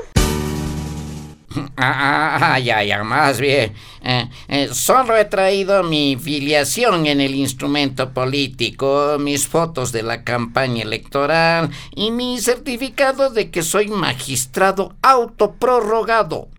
Ah, 1.77 2.53
ah, 2.53 2.59
ya, 2.59 2.83
ya, 2.83 3.03
más 3.03 3.39
bien. 3.39 3.73
Eh, 4.03 4.29
eh, 4.47 4.69
solo 4.71 5.17
he 5.17 5.25
traído 5.25 5.83
mi 5.83 6.15
filiación 6.15 7.07
en 7.07 7.21
el 7.21 7.35
instrumento 7.35 8.13
político, 8.13 9.17
mis 9.19 9.47
fotos 9.47 9.91
de 9.91 10.03
la 10.03 10.23
campaña 10.23 10.83
electoral 10.83 11.69
y 11.95 12.11
mi 12.11 12.39
certificado 12.39 13.29
de 13.29 13.51
que 13.51 13.63
soy 13.63 13.87
magistrado 13.87 14.95
autoprorrogado. 15.01 16.49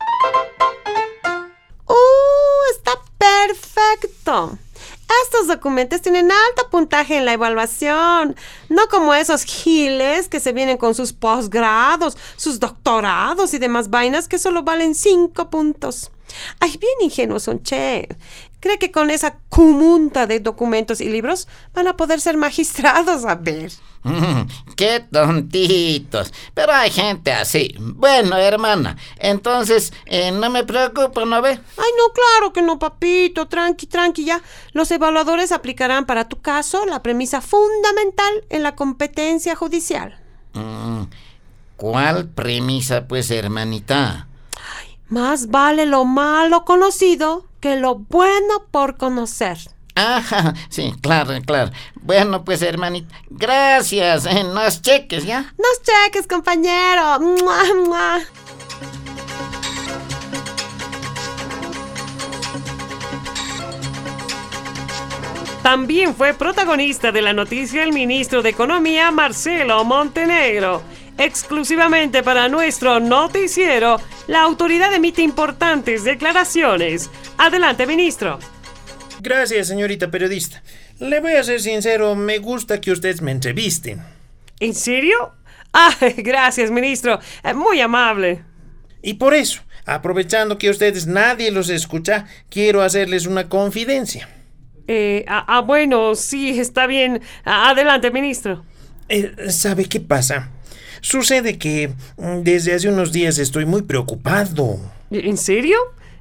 ¡Uh! 1.87 1.95
Está 2.77 2.93
perfecto. 3.19 4.59
Estos 5.25 5.47
documentos 5.47 6.01
tienen 6.01 6.31
alto 6.31 6.71
puntaje 6.71 7.17
en 7.17 7.25
la 7.25 7.33
evaluación, 7.33 8.37
no 8.69 8.89
como 8.89 9.15
esos 9.15 9.45
giles 9.45 10.29
que 10.29 10.41
se 10.41 10.53
vienen 10.53 10.79
con 10.79 10.95
sus 10.95 11.13
posgrados, 11.13 12.17
sus 12.37 12.59
doctorados 12.59 13.55
y 13.55 13.59
demás 13.59 13.91
vainas 13.91 14.29
que 14.29 14.39
solo 14.39 14.63
valen 14.63 14.95
cinco 14.95 15.51
puntos. 15.51 16.11
Ay, 16.61 16.77
bien 16.79 16.95
ingenuos 17.01 17.43
son, 17.43 17.63
che. 17.63 18.09
¿Cree 18.63 18.79
que 18.79 18.93
con 18.93 19.11
esa 19.11 19.39
cumunta 19.49 20.29
de 20.29 20.39
documentos 20.39 21.01
y 21.01 21.09
libros 21.09 21.49
van 21.75 21.89
a 21.89 21.97
poder 21.97 22.21
ser 22.21 22.37
magistrados? 22.37 23.25
A 23.25 23.35
ver. 23.35 23.73
Mm, 24.05 24.43
¡Qué 24.77 25.01
tontitos! 25.11 26.33
Pero 26.55 26.73
hay 26.73 26.93
gente 26.93 27.33
así. 27.33 27.75
Bueno, 27.81 28.37
hermana, 28.37 28.97
entonces 29.19 29.93
eh, 30.07 30.31
no 30.31 30.49
me 30.49 30.63
preocupo, 30.63 31.25
¿no 31.25 31.43
ve? 31.43 31.51
Ay, 31.51 31.91
no, 31.99 32.13
claro 32.15 32.53
que 32.53 32.63
no, 32.63 32.79
papito. 32.79 33.49
Tranqui, 33.49 33.89
tranqui, 33.89 34.27
ya. 34.27 34.41
Los 34.71 34.93
evaluadores 34.93 35.51
aplicarán 35.51 36.07
para 36.07 36.29
tu 36.29 36.41
caso 36.41 36.87
la 36.87 37.03
premisa 37.03 37.41
fundamental 37.41 38.45
en 38.49 38.63
la 38.63 38.77
competencia 38.77 39.57
judicial. 39.57 40.21
Mm, 40.53 41.03
¿Cuál 41.77 42.29
premisa, 42.29 43.09
pues, 43.09 43.29
hermanita? 43.33 44.29
Más 45.09 45.49
vale 45.49 45.85
lo 45.85 46.05
malo 46.05 46.65
conocido 46.65 47.51
que 47.63 47.77
lo 47.77 47.95
bueno 47.95 48.67
por 48.73 48.97
conocer. 48.97 49.57
Ajá, 49.95 50.53
sí, 50.69 50.93
claro, 51.01 51.33
claro. 51.47 51.71
Bueno, 51.95 52.45
pues, 52.45 52.61
hermanita, 52.61 53.15
gracias. 53.31 54.27
Eh, 54.27 54.43
nos 54.43 54.83
cheques, 54.83 55.25
¿ya? 55.25 55.55
Nos 55.57 55.83
cheques, 55.83 56.27
compañero. 56.27 57.21
Mua, 57.21 57.63
mua. 57.87 58.19
También 65.63 66.17
fue 66.17 66.35
protagonista 66.35 67.13
de 67.13 67.23
la 67.23 67.33
noticia 67.33 67.85
el 67.85 67.93
ministro 67.93 68.43
de 68.43 68.49
Economía 68.49 69.13
Marcelo 69.13 69.85
Montenegro. 69.85 70.83
Exclusivamente 71.17 72.25
para 72.25 72.49
nuestro 72.49 72.99
noticiero, 72.99 74.01
la 74.27 74.43
autoridad 74.43 74.93
emite 74.95 75.23
importantes 75.23 76.05
declaraciones. 76.05 77.11
Adelante, 77.39 77.87
ministro. 77.87 78.39
Gracias, 79.21 79.69
señorita 79.69 80.11
periodista. 80.11 80.63
Le 80.99 81.21
voy 81.21 81.33
a 81.33 81.43
ser 81.43 81.61
sincero, 81.61 82.15
me 82.15 82.39
gusta 82.39 82.81
que 82.81 82.93
ustedes 82.93 83.21
me 83.23 83.33
entrevisten. 83.33 84.03
¿En 84.61 84.75
serio? 84.75 85.35
Ah, 85.73 85.95
gracias, 86.19 86.71
ministro. 86.71 87.19
Eh, 87.43 87.55
Muy 87.55 87.81
amable. 87.81 88.45
Y 89.03 89.15
por 89.15 89.35
eso, 89.35 89.63
aprovechando 89.85 90.59
que 90.59 90.71
ustedes 90.71 91.07
nadie 91.07 91.51
los 91.51 91.69
escucha, 91.69 92.27
quiero 92.49 92.83
hacerles 92.83 93.27
una 93.27 93.49
confidencia. 93.49 94.29
Eh, 94.87 95.25
ah, 95.27 95.45
ah, 95.49 95.61
bueno, 95.61 96.15
sí, 96.15 96.61
está 96.61 96.87
bien. 96.87 97.21
Adelante, 97.45 98.11
ministro. 98.13 98.65
Eh, 99.09 99.35
¿Sabe 99.51 99.87
qué 99.87 99.99
pasa? 99.99 100.52
Sucede 101.03 101.59
que 101.59 101.93
mm, 102.17 102.43
desde 102.43 102.75
hace 102.75 102.89
unos 102.89 103.13
días 103.13 103.39
estoy 103.39 103.67
muy 103.67 103.83
preocupado. 103.83 104.79
¿En 105.11 105.37
serio? 105.37 105.77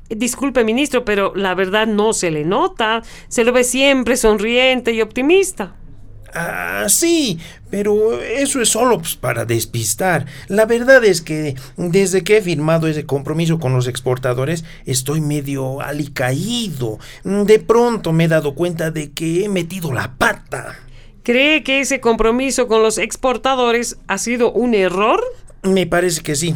Disculpe, 0.09 0.65
ministro, 0.65 1.05
pero 1.05 1.33
la 1.35 1.55
verdad 1.55 1.87
no 1.87 2.11
se 2.11 2.31
le 2.31 2.43
nota. 2.43 3.03
Se 3.29 3.45
lo 3.45 3.53
ve 3.53 3.63
siempre 3.63 4.17
sonriente 4.17 4.91
y 4.91 5.01
optimista. 5.01 5.75
Ah, 6.33 6.85
sí, 6.87 7.39
pero 7.69 8.21
eso 8.21 8.61
es 8.61 8.69
solo 8.69 8.97
pues, 8.97 9.15
para 9.15 9.45
despistar. 9.45 10.25
La 10.47 10.65
verdad 10.65 11.03
es 11.03 11.21
que 11.21 11.55
desde 11.77 12.23
que 12.23 12.37
he 12.37 12.41
firmado 12.41 12.87
ese 12.87 13.05
compromiso 13.05 13.59
con 13.59 13.73
los 13.73 13.87
exportadores, 13.87 14.63
estoy 14.85 15.21
medio 15.21 15.81
alicaído. 15.81 16.99
De 17.23 17.59
pronto 17.59 18.13
me 18.13 18.25
he 18.25 18.29
dado 18.29 18.55
cuenta 18.55 18.91
de 18.91 19.11
que 19.11 19.45
he 19.45 19.49
metido 19.49 19.93
la 19.93 20.15
pata. 20.17 20.79
¿Cree 21.23 21.63
que 21.63 21.81
ese 21.81 21.99
compromiso 21.99 22.67
con 22.67 22.81
los 22.81 22.97
exportadores 22.97 23.97
ha 24.07 24.17
sido 24.17 24.51
un 24.51 24.73
error? 24.73 25.23
Me 25.61 25.85
parece 25.85 26.21
que 26.21 26.35
sí. 26.35 26.55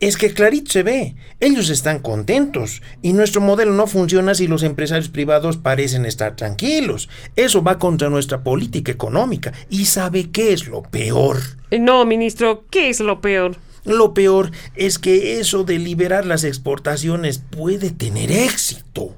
Es 0.00 0.16
que 0.16 0.32
clarito 0.32 0.72
se 0.72 0.82
ve, 0.82 1.14
ellos 1.40 1.70
están 1.70 1.98
contentos 1.98 2.82
y 3.00 3.12
nuestro 3.12 3.40
modelo 3.40 3.72
no 3.72 3.86
funciona 3.86 4.34
si 4.34 4.46
los 4.46 4.62
empresarios 4.62 5.08
privados 5.08 5.56
parecen 5.56 6.04
estar 6.04 6.36
tranquilos. 6.36 7.08
Eso 7.36 7.62
va 7.62 7.78
contra 7.78 8.10
nuestra 8.10 8.42
política 8.42 8.90
económica. 8.92 9.52
¿Y 9.68 9.84
sabe 9.84 10.30
qué 10.30 10.52
es 10.52 10.66
lo 10.66 10.82
peor? 10.82 11.38
Eh, 11.70 11.78
No, 11.78 12.04
ministro, 12.06 12.64
¿qué 12.70 12.88
es 12.88 13.00
lo 13.00 13.20
peor? 13.20 13.56
Lo 13.84 14.14
peor 14.14 14.50
es 14.74 14.98
que 14.98 15.38
eso 15.38 15.64
de 15.64 15.78
liberar 15.78 16.24
las 16.24 16.44
exportaciones 16.44 17.38
puede 17.38 17.90
tener 17.90 18.32
éxito. 18.32 19.14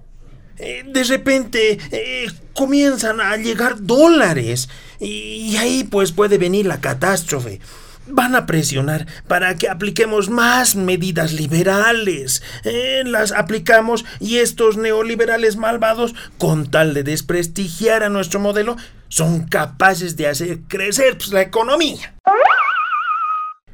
Eh, 0.59 0.85
de 0.87 1.05
repente 1.05 1.79
eh, 1.91 2.31
comienzan 2.55 3.21
a 3.21 3.37
llegar 3.37 3.83
dólares 3.83 4.69
y 4.99 5.57
ahí 5.57 5.85
pues 5.85 6.13
puede 6.13 6.39
venir 6.39 6.67
la 6.67 6.81
catástrofe. 6.81 7.61
Van 8.09 8.37
a 8.37 8.47
presionar 8.47 9.07
para 9.27 9.57
que 9.57 9.69
apliquemos 9.69 10.31
más 10.31 10.77
medidas 10.77 11.33
liberales. 11.33 12.43
Eh, 12.65 13.03
las 13.05 13.33
aplicamos 13.33 14.05
y 14.21 14.37
estos 14.37 14.77
neoliberales 14.77 15.57
malvados, 15.57 16.15
con 16.39 16.71
tal 16.71 16.95
de 16.95 17.03
desprestigiar 17.03 18.05
a 18.05 18.09
nuestro 18.09 18.39
modelo, 18.39 18.77
son 19.09 19.47
capaces 19.47 20.17
de 20.17 20.29
hacer 20.29 20.61
crecer 20.69 21.19
pues, 21.19 21.33
la 21.33 21.43
economía. 21.43 22.15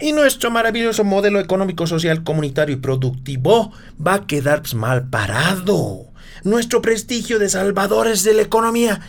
Y 0.01 0.12
nuestro 0.12 0.51
maravilloso 0.51 1.05
modelo 1.05 1.39
económico, 1.39 1.87
social, 1.87 2.25
comunitario 2.25 2.75
y 2.75 2.79
productivo 2.79 3.73
va 4.05 4.15
a 4.15 4.27
quedar 4.27 4.62
pues, 4.62 4.75
mal 4.75 5.09
parado. 5.09 6.12
Nuestro 6.44 6.82
prestigio 6.82 7.38
de 7.38 7.49
salvadores 7.49 8.25
de 8.25 8.34
la 8.34 8.42
economía 8.42 9.00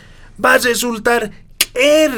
va 0.42 0.54
a 0.54 0.58
resultar 0.58 1.30
caer. 1.72 2.12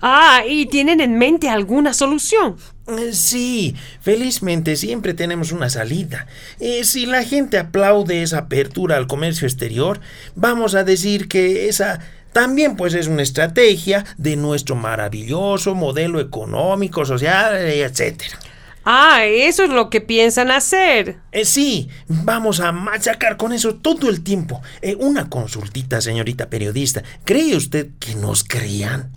Ah, 0.00 0.42
¿y 0.48 0.66
tienen 0.66 1.00
en 1.00 1.16
mente 1.16 1.48
alguna 1.48 1.94
solución? 1.94 2.56
Eh, 2.88 3.12
Sí, 3.12 3.76
felizmente 4.00 4.74
siempre 4.74 5.14
tenemos 5.14 5.52
una 5.52 5.70
salida. 5.70 6.26
Eh, 6.58 6.84
si 6.84 7.06
la 7.06 7.22
gente 7.22 7.58
aplaude 7.58 8.22
esa 8.22 8.38
apertura 8.38 8.96
al 8.96 9.06
comercio 9.06 9.46
exterior, 9.46 10.00
vamos 10.34 10.74
a 10.74 10.82
decir 10.82 11.28
que 11.28 11.68
esa 11.68 12.00
también 12.32 12.76
pues 12.76 12.94
es 12.94 13.06
una 13.06 13.22
estrategia 13.22 14.04
de 14.16 14.36
nuestro 14.36 14.74
maravilloso 14.74 15.74
modelo 15.74 16.18
económico, 16.18 17.04
social, 17.04 17.54
eh, 17.56 17.82
etcétera. 17.82 18.38
Ah, 18.84 19.24
eso 19.24 19.64
es 19.64 19.70
lo 19.70 19.90
que 19.90 20.00
piensan 20.00 20.50
hacer. 20.50 21.18
Eh, 21.30 21.44
sí, 21.44 21.88
vamos 22.08 22.60
a 22.60 22.72
machacar 22.72 23.36
con 23.36 23.52
eso 23.52 23.76
todo 23.76 24.08
el 24.08 24.22
tiempo. 24.22 24.60
Eh, 24.80 24.96
una 24.98 25.28
consultita, 25.28 26.00
señorita 26.00 26.50
periodista. 26.50 27.02
¿Cree 27.24 27.56
usted 27.56 27.90
que 27.98 28.14
nos 28.14 28.44
crean? 28.44 29.12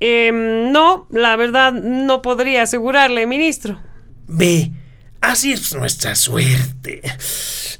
Em, 0.00 0.72
no, 0.72 1.06
la 1.10 1.36
verdad 1.36 1.72
no 1.72 2.22
podría 2.22 2.62
asegurarle, 2.62 3.26
ministro. 3.26 3.78
Ve, 4.26 4.72
así 5.20 5.52
es 5.52 5.74
nuestra 5.74 6.14
suerte. 6.14 7.02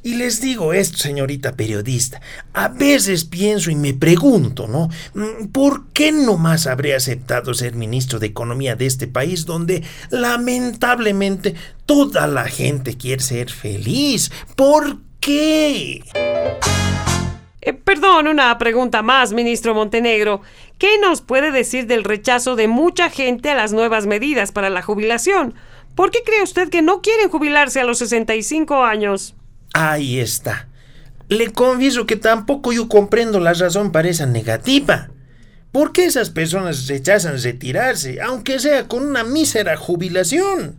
Y 0.02 0.14
les 0.14 0.40
digo 0.40 0.72
esto, 0.72 0.96
señorita 0.96 1.52
periodista. 1.52 2.20
A 2.54 2.68
veces 2.68 3.24
pienso 3.24 3.70
y 3.70 3.74
me 3.74 3.92
pregunto, 3.92 4.66
¿no? 4.66 4.88
Mm, 5.14 5.48
¿Por 5.48 5.88
qué 5.88 6.10
no 6.10 6.38
más 6.38 6.66
habré 6.66 6.94
aceptado 6.94 7.52
ser 7.52 7.74
ministro 7.74 8.18
de 8.18 8.28
Economía 8.28 8.76
de 8.76 8.86
este 8.86 9.08
país 9.08 9.44
donde 9.44 9.82
lamentablemente 10.08 11.54
toda 11.84 12.26
la 12.26 12.44
gente 12.44 12.96
quiere 12.96 13.22
ser 13.22 13.50
feliz? 13.50 14.30
¿Por 14.56 14.98
qué? 15.20 16.02
Eh, 17.62 17.74
perdón, 17.74 18.26
una 18.26 18.56
pregunta 18.56 19.02
más, 19.02 19.34
ministro 19.34 19.74
Montenegro. 19.74 20.40
¿Qué 20.78 20.98
nos 20.98 21.20
puede 21.20 21.50
decir 21.52 21.86
del 21.86 22.04
rechazo 22.04 22.56
de 22.56 22.68
mucha 22.68 23.10
gente 23.10 23.50
a 23.50 23.54
las 23.54 23.74
nuevas 23.74 24.06
medidas 24.06 24.50
para 24.50 24.70
la 24.70 24.80
jubilación? 24.80 25.54
¿Por 26.00 26.10
qué 26.10 26.20
cree 26.24 26.42
usted 26.42 26.70
que 26.70 26.80
no 26.80 27.02
quieren 27.02 27.28
jubilarse 27.28 27.78
a 27.78 27.84
los 27.84 27.98
65 27.98 28.84
años? 28.84 29.34
Ahí 29.74 30.18
está. 30.18 30.66
Le 31.28 31.52
confieso 31.52 32.06
que 32.06 32.16
tampoco 32.16 32.72
yo 32.72 32.88
comprendo 32.88 33.38
la 33.38 33.52
razón 33.52 33.92
para 33.92 34.08
esa 34.08 34.24
negativa. 34.24 35.10
¿Por 35.72 35.92
qué 35.92 36.06
esas 36.06 36.30
personas 36.30 36.86
rechazan 36.86 37.38
retirarse, 37.38 38.18
aunque 38.22 38.58
sea 38.60 38.88
con 38.88 39.06
una 39.06 39.24
mísera 39.24 39.76
jubilación? 39.76 40.78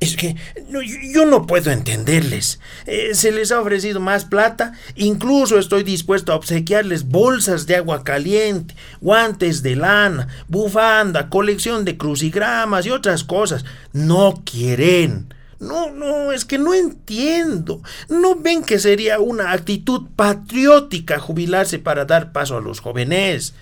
Es 0.00 0.16
que 0.16 0.36
no, 0.68 0.80
yo, 0.82 1.24
no 1.24 1.46
puedo 1.46 1.70
entenderles. 1.70 2.60
Eh, 2.86 3.14
se 3.14 3.32
les 3.32 3.50
ha 3.50 3.60
ofrecido 3.60 3.98
más 3.98 4.24
plata, 4.24 4.72
incluso 4.94 5.58
estoy 5.58 5.84
dispuesto 5.84 6.32
a 6.32 6.36
obsequiarles 6.36 7.08
bolsas 7.08 7.66
de 7.66 7.76
agua 7.76 8.04
caliente, 8.04 8.74
guantes 9.00 9.62
de 9.62 9.76
lana, 9.76 10.28
bufanda, 10.48 11.30
colección 11.30 11.84
de 11.84 11.96
crucigramas 11.96 12.86
y 12.86 12.90
otras 12.90 13.24
cosas. 13.24 13.64
No 13.92 14.42
quieren. 14.44 15.32
No, 15.58 15.90
no, 15.90 16.32
es 16.32 16.44
que 16.44 16.58
no 16.58 16.74
entiendo. 16.74 17.80
¿No 18.08 18.36
ven 18.36 18.62
que 18.62 18.78
sería 18.78 19.18
una 19.20 19.52
actitud 19.52 20.08
patriótica 20.14 21.18
jubilarse 21.18 21.78
para 21.78 22.04
dar 22.04 22.32
paso 22.32 22.58
a 22.58 22.60
los 22.60 22.80
jóvenes? 22.80 23.54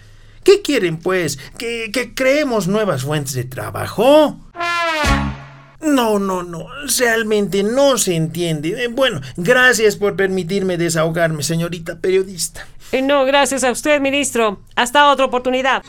¿Qué 0.43 0.61
quieren, 0.61 0.99
pues? 0.99 1.39
¿Que, 1.57 1.91
que 1.93 2.15
creemos 2.15 2.67
nuevas 2.67 3.05
fuentes 3.05 3.35
de 3.35 3.45
trabajo? 3.45 4.39
No, 5.85 6.19
no, 6.19 6.43
no, 6.43 6.67
realmente 6.99 7.63
no 7.63 7.99
se 7.99 8.17
entiende. 8.17 8.85
Eh, 8.85 8.89
Bueno, 8.89 9.21
gracias 9.37 9.97
por 9.97 10.17
permitirme 10.17 10.77
desahogarme, 10.77 11.43
señorita 11.43 11.99
periodista. 11.99 12.67
Eh, 12.93 13.03
no, 13.03 13.25
gracias 13.25 13.65
a 13.65 13.71
usted, 13.71 14.01
ministro. 14.01 14.61
Hasta 14.77 15.11
otra 15.11 15.27
oportunidad. 15.27 15.83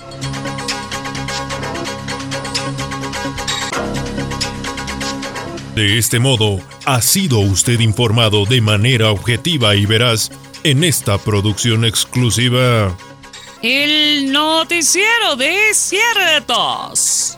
De 5.75 5.97
este 5.97 6.19
modo, 6.19 6.59
ha 6.85 7.01
sido 7.01 7.39
usted 7.39 7.79
informado 7.81 8.45
de 8.45 8.61
manera 8.61 9.11
objetiva 9.11 9.75
y 9.75 9.85
veraz 9.85 10.31
en 10.63 10.83
esta 10.83 11.17
producción 11.17 11.83
exclusiva. 11.83 12.95
El 13.61 14.31
noticiero 14.31 15.35
de 15.37 15.57
ciertos. 15.73 17.37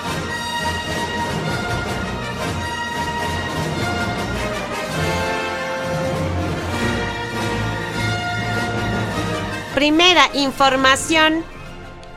Primera 9.81 10.29
información. 10.35 11.43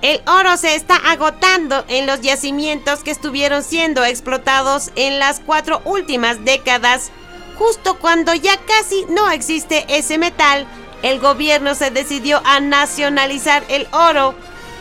El 0.03 0.20
oro 0.27 0.59
se 0.59 0.74
está 0.74 0.96
agotando 0.96 1.83
en 1.88 2.07
los 2.07 2.20
yacimientos 2.20 3.03
que 3.03 3.11
estuvieron 3.11 3.62
siendo 3.62 4.05
explotados 4.05 4.90
en 4.96 5.18
las 5.18 5.40
cuatro 5.40 5.81
últimas 5.87 6.44
décadas. 6.44 7.11
Justo 7.57 7.98
cuando 7.98 8.35
ya 8.35 8.59
casi 8.66 9.07
no 9.09 9.31
existe 9.31 9.87
ese 9.88 10.18
metal, 10.18 10.66
el 11.03 11.20
gobierno 11.20 11.74
se 11.74 11.90
decidió 11.90 12.42
a 12.44 12.61
nacionalizar 12.61 13.64
el 13.68 13.88
oro. 13.92 14.35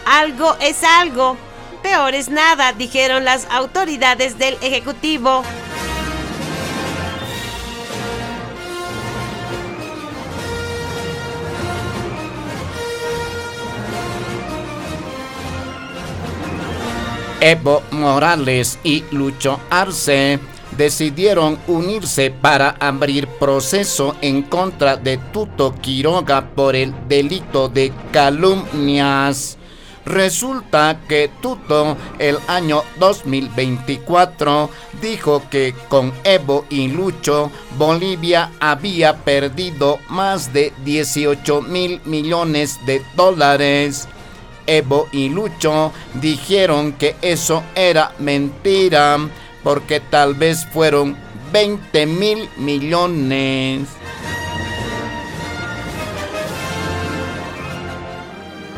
Algo 0.06 0.58
es 0.60 0.84
algo. 0.84 1.38
Peor 1.84 2.14
es 2.14 2.28
nada, 2.28 2.74
dijeron 2.74 3.24
las 3.24 3.48
autoridades 3.50 4.38
del 4.38 4.56
Ejecutivo. 4.56 5.46
Evo 17.44 17.84
Morales 17.92 18.80
y 18.86 19.04
Lucho 19.12 19.60
Arce 19.70 20.40
decidieron 20.78 21.60
unirse 21.68 22.32
para 22.32 22.70
abrir 22.80 23.28
proceso 23.28 24.16
en 24.22 24.44
contra 24.44 24.96
de 24.96 25.18
Tuto 25.18 25.76
Quiroga 25.76 26.52
por 26.56 26.74
el 26.74 26.94
delito 27.10 27.68
de 27.68 27.92
calumnias. 28.14 29.58
Resulta 30.06 31.02
que 31.06 31.30
Tuto 31.42 31.98
el 32.18 32.38
año 32.48 32.82
2024 32.98 34.70
dijo 35.02 35.44
que 35.52 35.76
con 35.90 36.14
Evo 36.24 36.64
y 36.70 36.88
Lucho 36.88 37.52
Bolivia 37.78 38.52
había 38.62 39.18
perdido 39.18 40.00
más 40.08 40.54
de 40.54 40.72
18 40.86 41.62
mil 41.62 42.00
millones 42.06 42.80
de 42.86 43.04
dólares. 43.18 44.08
Evo 44.68 45.08
y 45.12 45.30
Lucho 45.30 45.92
dijeron 46.16 46.94
que 46.94 47.16
eso 47.22 47.64
era 47.76 48.14
mentira 48.20 49.18
porque 49.64 50.00
tal 50.00 50.34
vez 50.34 50.66
fueron 50.72 51.18
20 51.52 52.06
mil 52.06 52.50
millones. 52.58 53.88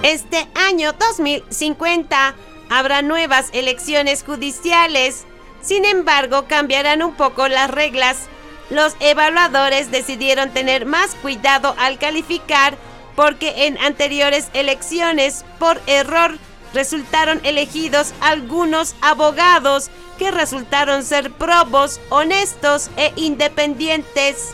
Este 0.03 0.47
año 0.53 0.93
2050 0.93 2.35
habrá 2.69 3.01
nuevas 3.01 3.49
elecciones 3.53 4.23
judiciales. 4.23 5.25
Sin 5.61 5.83
embargo, 5.83 6.45
cambiarán 6.47 7.01
un 7.01 7.15
poco 7.15 7.47
las 7.47 7.71
reglas. 7.71 8.27
Los 8.69 8.95
evaluadores 8.99 9.89
decidieron 9.89 10.51
tener 10.51 10.85
más 10.85 11.15
cuidado 11.15 11.73
al 11.79 11.97
calificar 11.97 12.77
porque 13.15 13.65
en 13.65 13.77
anteriores 13.77 14.49
elecciones, 14.53 15.45
por 15.59 15.81
error, 15.87 16.37
resultaron 16.73 17.39
elegidos 17.43 18.13
algunos 18.19 18.95
abogados 19.01 19.89
que 20.17 20.31
resultaron 20.31 21.03
ser 21.03 21.31
probos, 21.31 21.99
honestos 22.09 22.89
e 22.97 23.13
independientes. 23.15 24.53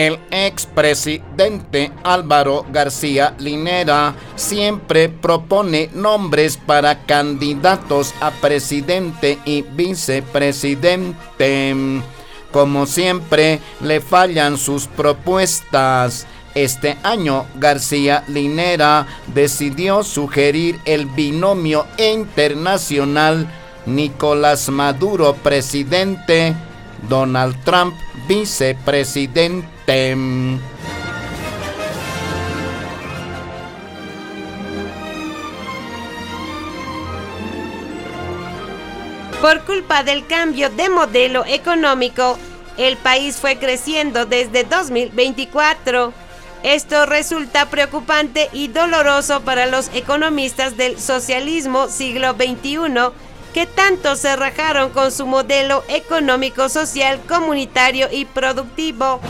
El 0.00 0.18
expresidente 0.30 1.92
Álvaro 2.04 2.64
García 2.72 3.34
Linera 3.38 4.14
siempre 4.34 5.10
propone 5.10 5.90
nombres 5.92 6.56
para 6.56 7.02
candidatos 7.02 8.14
a 8.22 8.30
presidente 8.30 9.38
y 9.44 9.60
vicepresidente. 9.60 12.00
Como 12.50 12.86
siempre, 12.86 13.60
le 13.82 14.00
fallan 14.00 14.56
sus 14.56 14.86
propuestas. 14.86 16.26
Este 16.54 16.96
año, 17.02 17.44
García 17.56 18.24
Linera 18.26 19.06
decidió 19.34 20.02
sugerir 20.02 20.80
el 20.86 21.04
binomio 21.04 21.86
internacional 21.98 23.46
Nicolás 23.84 24.70
Maduro 24.70 25.34
presidente, 25.34 26.54
Donald 27.06 27.54
Trump 27.64 27.94
vicepresidente. 28.26 29.79
Por 39.40 39.64
culpa 39.64 40.04
del 40.04 40.24
cambio 40.28 40.70
de 40.70 40.88
modelo 40.90 41.44
económico, 41.44 42.38
el 42.76 42.96
país 42.98 43.38
fue 43.38 43.58
creciendo 43.58 44.26
desde 44.26 44.62
2024. 44.62 46.12
Esto 46.62 47.06
resulta 47.06 47.68
preocupante 47.68 48.48
y 48.52 48.68
doloroso 48.68 49.40
para 49.40 49.66
los 49.66 49.90
economistas 49.92 50.76
del 50.76 51.00
socialismo 51.00 51.88
siglo 51.88 52.34
XXI 52.34 53.10
que 53.52 53.66
tanto 53.66 54.14
se 54.14 54.36
rajaron 54.36 54.90
con 54.90 55.10
su 55.10 55.26
modelo 55.26 55.82
económico, 55.88 56.68
social, 56.68 57.20
comunitario 57.26 58.06
y 58.12 58.24
productivo. 58.24 59.20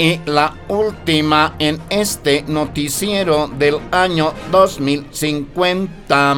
Y 0.00 0.18
la 0.24 0.56
última 0.68 1.54
en 1.58 1.78
este 1.90 2.42
noticiero 2.48 3.48
del 3.48 3.78
año 3.90 4.32
2050. 4.50 6.36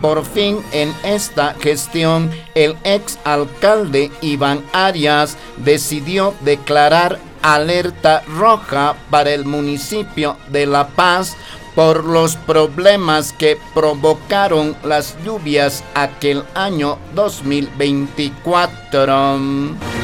Por 0.00 0.24
fin 0.24 0.58
en 0.72 0.92
esta 1.04 1.54
gestión 1.60 2.28
el 2.56 2.76
ex 2.82 3.20
alcalde 3.22 4.10
Iván 4.20 4.64
Arias 4.72 5.36
decidió 5.58 6.34
declarar 6.40 7.20
alerta 7.40 8.24
roja 8.36 8.96
para 9.10 9.30
el 9.30 9.44
municipio 9.44 10.36
de 10.48 10.66
La 10.66 10.88
Paz 10.88 11.36
por 11.76 12.04
los 12.04 12.34
problemas 12.34 13.32
que 13.32 13.56
provocaron 13.74 14.74
las 14.82 15.16
lluvias 15.24 15.84
aquel 15.94 16.42
año 16.56 16.98
2024. 17.14 19.95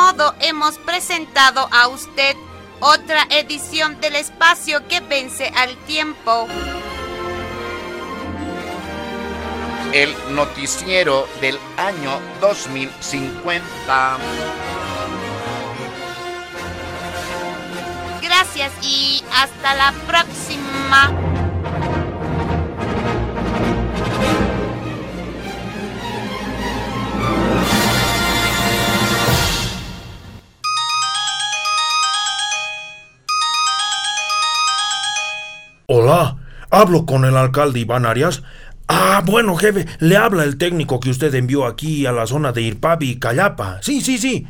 Modo 0.00 0.34
hemos 0.40 0.78
presentado 0.78 1.68
a 1.70 1.88
usted 1.88 2.34
otra 2.80 3.26
edición 3.28 4.00
del 4.00 4.16
espacio 4.16 4.88
que 4.88 5.00
vence 5.00 5.52
al 5.54 5.76
tiempo. 5.84 6.48
El 9.92 10.14
noticiero 10.34 11.28
del 11.42 11.58
año 11.76 12.18
2050. 12.40 14.16
Gracias 18.22 18.72
y 18.80 19.22
hasta 19.34 19.74
la 19.74 19.92
próxima. 20.06 21.29
Hablo 36.80 37.04
con 37.04 37.24
el 37.24 37.36
alcalde 37.36 37.80
Iván 37.80 38.06
Arias. 38.06 38.42
Ah, 38.88 39.22
bueno, 39.24 39.54
jefe, 39.54 39.86
le 40.00 40.16
habla 40.16 40.44
el 40.44 40.56
técnico 40.56 40.98
que 40.98 41.10
usted 41.10 41.34
envió 41.34 41.66
aquí 41.66 42.06
a 42.06 42.12
la 42.12 42.26
zona 42.26 42.52
de 42.52 42.62
Irpavi 42.62 43.10
y 43.10 43.18
Cayapa. 43.18 43.78
Sí, 43.82 44.00
sí, 44.00 44.18
sí. 44.18 44.46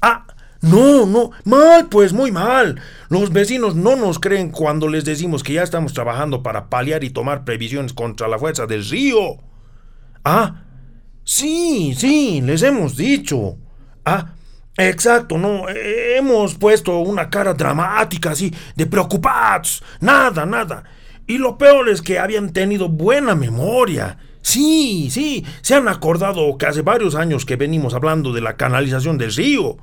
Ah, 0.00 0.24
no, 0.60 1.06
no, 1.06 1.32
mal, 1.44 1.88
pues 1.88 2.12
muy 2.12 2.30
mal. 2.30 2.80
Los 3.08 3.32
vecinos 3.32 3.74
no 3.74 3.96
nos 3.96 4.18
creen 4.18 4.50
cuando 4.50 4.88
les 4.88 5.04
decimos 5.04 5.42
que 5.42 5.54
ya 5.54 5.62
estamos 5.62 5.92
trabajando 5.92 6.42
para 6.42 6.70
paliar 6.70 7.04
y 7.04 7.10
tomar 7.10 7.44
previsiones 7.44 7.92
contra 7.92 8.28
la 8.28 8.38
fuerza 8.38 8.66
del 8.66 8.88
río. 8.88 9.38
Ah, 10.24 10.62
sí, 11.24 11.94
sí, 11.96 12.40
les 12.42 12.62
hemos 12.62 12.96
dicho. 12.96 13.58
Ah, 14.04 14.34
exacto, 14.76 15.36
no, 15.36 15.68
eh, 15.68 16.16
hemos 16.16 16.54
puesto 16.54 17.00
una 17.00 17.28
cara 17.28 17.52
dramática 17.54 18.30
así, 18.30 18.54
de 18.76 18.86
preocupados. 18.86 19.82
Nada, 20.00 20.46
nada. 20.46 20.84
Y 21.26 21.38
lo 21.38 21.58
peor 21.58 21.88
es 21.88 22.02
que 22.02 22.18
habían 22.18 22.52
tenido 22.52 22.88
buena 22.88 23.34
memoria. 23.34 24.18
Sí, 24.42 25.08
sí, 25.10 25.46
se 25.60 25.74
han 25.74 25.88
acordado 25.88 26.58
que 26.58 26.66
hace 26.66 26.82
varios 26.82 27.14
años 27.14 27.46
que 27.46 27.56
venimos 27.56 27.94
hablando 27.94 28.32
de 28.32 28.40
la 28.40 28.56
canalización 28.56 29.16
del 29.16 29.32
río. 29.32 29.76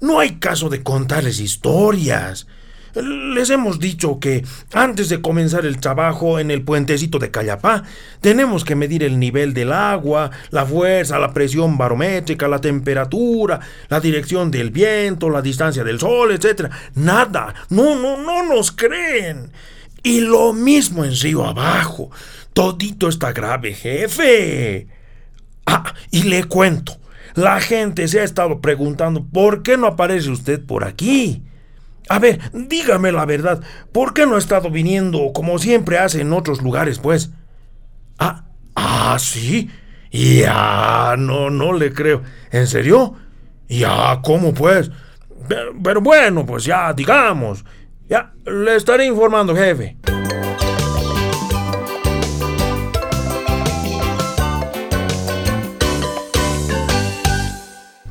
No 0.00 0.20
hay 0.20 0.36
caso 0.36 0.68
de 0.68 0.82
contarles 0.82 1.40
historias. 1.40 2.46
Les 2.94 3.50
hemos 3.50 3.80
dicho 3.80 4.20
que 4.20 4.44
antes 4.72 5.08
de 5.08 5.20
comenzar 5.20 5.66
el 5.66 5.80
trabajo 5.80 6.38
en 6.38 6.52
el 6.52 6.62
puentecito 6.62 7.18
de 7.18 7.30
Cayapá, 7.30 7.82
tenemos 8.20 8.64
que 8.64 8.76
medir 8.76 9.02
el 9.02 9.18
nivel 9.18 9.52
del 9.52 9.72
agua, 9.72 10.30
la 10.50 10.64
fuerza, 10.64 11.18
la 11.18 11.32
presión 11.32 11.76
barométrica, 11.76 12.46
la 12.46 12.60
temperatura, 12.60 13.58
la 13.88 13.98
dirección 13.98 14.50
del 14.50 14.70
viento, 14.70 15.28
la 15.28 15.42
distancia 15.42 15.82
del 15.82 15.98
sol, 15.98 16.30
etc. 16.30 16.70
Nada. 16.94 17.54
No, 17.70 17.96
no, 17.96 18.16
no 18.16 18.46
nos 18.46 18.70
creen. 18.70 19.50
Y 20.04 20.20
lo 20.20 20.52
mismo 20.52 21.04
en 21.04 21.18
Río 21.18 21.46
Abajo. 21.46 22.10
Todito 22.52 23.08
está 23.08 23.32
grave, 23.32 23.72
jefe. 23.72 24.86
Ah, 25.66 25.94
y 26.10 26.24
le 26.24 26.44
cuento. 26.44 26.98
La 27.34 27.58
gente 27.60 28.06
se 28.06 28.20
ha 28.20 28.22
estado 28.22 28.60
preguntando 28.60 29.24
por 29.24 29.62
qué 29.62 29.78
no 29.78 29.86
aparece 29.86 30.30
usted 30.30 30.64
por 30.64 30.84
aquí. 30.84 31.42
A 32.10 32.18
ver, 32.18 32.38
dígame 32.52 33.12
la 33.12 33.24
verdad, 33.24 33.62
¿por 33.92 34.12
qué 34.12 34.26
no 34.26 34.36
ha 34.36 34.38
estado 34.38 34.70
viniendo 34.70 35.32
como 35.32 35.58
siempre 35.58 35.98
hace 35.98 36.20
en 36.20 36.34
otros 36.34 36.60
lugares, 36.60 36.98
pues? 36.98 37.30
Ah, 38.18 38.44
ah, 38.76 39.16
sí. 39.18 39.70
Ya, 40.12 41.14
no, 41.16 41.48
no 41.48 41.72
le 41.72 41.94
creo. 41.94 42.22
¿En 42.52 42.66
serio? 42.66 43.14
Ya, 43.70 44.20
¿cómo 44.22 44.52
pues? 44.52 44.90
Pero, 45.48 45.72
pero 45.82 46.02
bueno, 46.02 46.44
pues 46.44 46.64
ya, 46.64 46.92
digamos. 46.92 47.64
Ya, 48.08 48.34
le 48.44 48.76
estaré 48.76 49.06
informando, 49.06 49.56
jefe. 49.56 49.96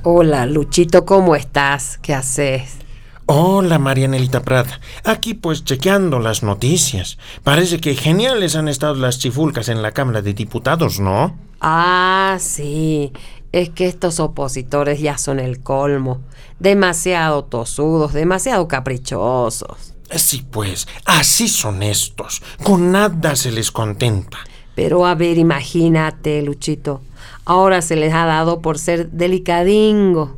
Hola, 0.01 0.45
Luchito, 0.47 1.05
¿cómo 1.05 1.35
estás? 1.35 1.99
¿Qué 2.01 2.13
haces? 2.13 2.77
Hola, 3.25 3.79
Marianelita 3.79 4.41
Prada. 4.41 4.81
Aquí 5.05 5.33
pues 5.33 5.63
chequeando 5.63 6.19
las 6.19 6.43
noticias. 6.43 7.17
Parece 7.43 7.79
que 7.79 7.95
geniales 7.95 8.55
han 8.55 8.67
estado 8.67 8.95
las 8.95 9.19
chifulcas 9.19 9.69
en 9.69 9.81
la 9.81 9.91
Cámara 9.91 10.21
de 10.21 10.33
Diputados, 10.33 10.99
¿no? 10.99 11.37
Ah, 11.61 12.35
sí. 12.39 13.13
Es 13.53 13.69
que 13.69 13.85
estos 13.85 14.19
opositores 14.19 14.99
ya 14.99 15.17
son 15.17 15.39
el 15.39 15.61
colmo. 15.61 16.19
Demasiado 16.59 17.45
tosudos, 17.45 18.11
demasiado 18.11 18.67
caprichosos. 18.67 19.93
Sí, 20.09 20.45
pues, 20.49 20.87
así 21.05 21.47
son 21.47 21.83
estos. 21.83 22.41
Con 22.63 22.91
nada 22.91 23.35
se 23.35 23.51
les 23.51 23.71
contenta. 23.71 24.39
Pero 24.75 25.05
a 25.05 25.13
ver, 25.13 25.37
imagínate, 25.37 26.41
Luchito. 26.41 27.01
Ahora 27.45 27.83
se 27.83 27.95
les 27.95 28.11
ha 28.13 28.25
dado 28.25 28.59
por 28.61 28.79
ser 28.79 29.11
delicadingo. 29.11 30.35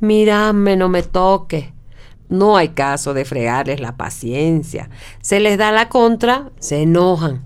Mírame, 0.00 0.76
no 0.76 0.90
me 0.90 1.02
toque. 1.02 1.72
No 2.28 2.58
hay 2.58 2.68
caso 2.70 3.14
de 3.14 3.24
fregarles 3.24 3.80
la 3.80 3.96
paciencia. 3.96 4.90
Se 5.22 5.40
les 5.40 5.56
da 5.56 5.72
la 5.72 5.88
contra, 5.88 6.50
se 6.60 6.82
enojan. 6.82 7.44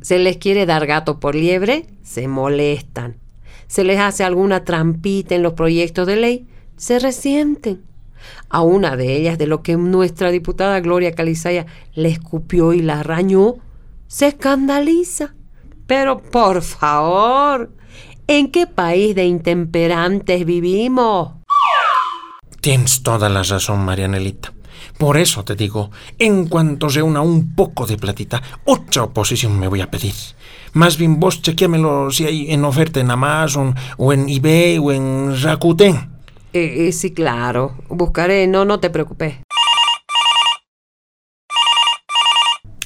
Se 0.00 0.18
les 0.18 0.38
quiere 0.38 0.66
dar 0.66 0.86
gato 0.86 1.20
por 1.20 1.36
liebre, 1.36 1.86
se 2.02 2.26
molestan. 2.26 3.16
Se 3.66 3.84
les 3.84 3.98
hace 3.98 4.24
alguna 4.24 4.64
trampita 4.64 5.34
en 5.34 5.42
los 5.42 5.54
proyectos 5.54 6.06
de 6.06 6.16
ley, 6.16 6.46
se 6.76 6.98
resienten. 6.98 7.82
A 8.48 8.62
una 8.62 8.96
de 8.96 9.16
ellas, 9.16 9.38
de 9.38 9.46
lo 9.46 9.62
que 9.62 9.76
nuestra 9.76 10.30
diputada 10.30 10.80
Gloria 10.80 11.12
Calizaya 11.12 11.66
le 11.94 12.08
escupió 12.08 12.72
y 12.72 12.82
la 12.82 13.00
arañó, 13.00 13.56
se 14.06 14.28
escandaliza. 14.28 15.34
Pero 15.86 16.20
por 16.20 16.62
favor, 16.62 17.70
¿en 18.26 18.50
qué 18.50 18.66
país 18.66 19.14
de 19.14 19.26
intemperantes 19.26 20.44
vivimos? 20.44 21.34
Tienes 22.60 23.02
toda 23.02 23.28
la 23.28 23.42
razón, 23.42 23.84
Marianelita. 23.84 24.52
Por 24.98 25.18
eso 25.18 25.44
te 25.44 25.54
digo, 25.54 25.90
en 26.18 26.48
cuanto 26.48 26.88
se 26.88 27.02
una 27.02 27.20
un 27.20 27.54
poco 27.54 27.86
de 27.86 27.96
platita, 27.96 28.42
otra 28.64 29.04
oposición 29.04 29.58
me 29.58 29.68
voy 29.68 29.82
a 29.82 29.90
pedir. 29.90 30.14
Más 30.76 30.98
bien 30.98 31.18
vos 31.18 31.40
chequeamelo 31.40 32.10
si 32.10 32.26
hay 32.26 32.52
en 32.52 32.62
oferta 32.66 33.00
en 33.00 33.10
Amazon, 33.10 33.74
o 33.96 34.12
en 34.12 34.28
eBay, 34.28 34.76
o 34.76 34.92
en 34.92 35.34
Rakuten. 35.40 35.94
Eh, 36.52 36.88
eh, 36.88 36.92
sí, 36.92 37.14
claro. 37.14 37.76
Buscaré, 37.88 38.46
no, 38.46 38.66
no 38.66 38.78
te 38.78 38.90
preocupes. 38.90 39.36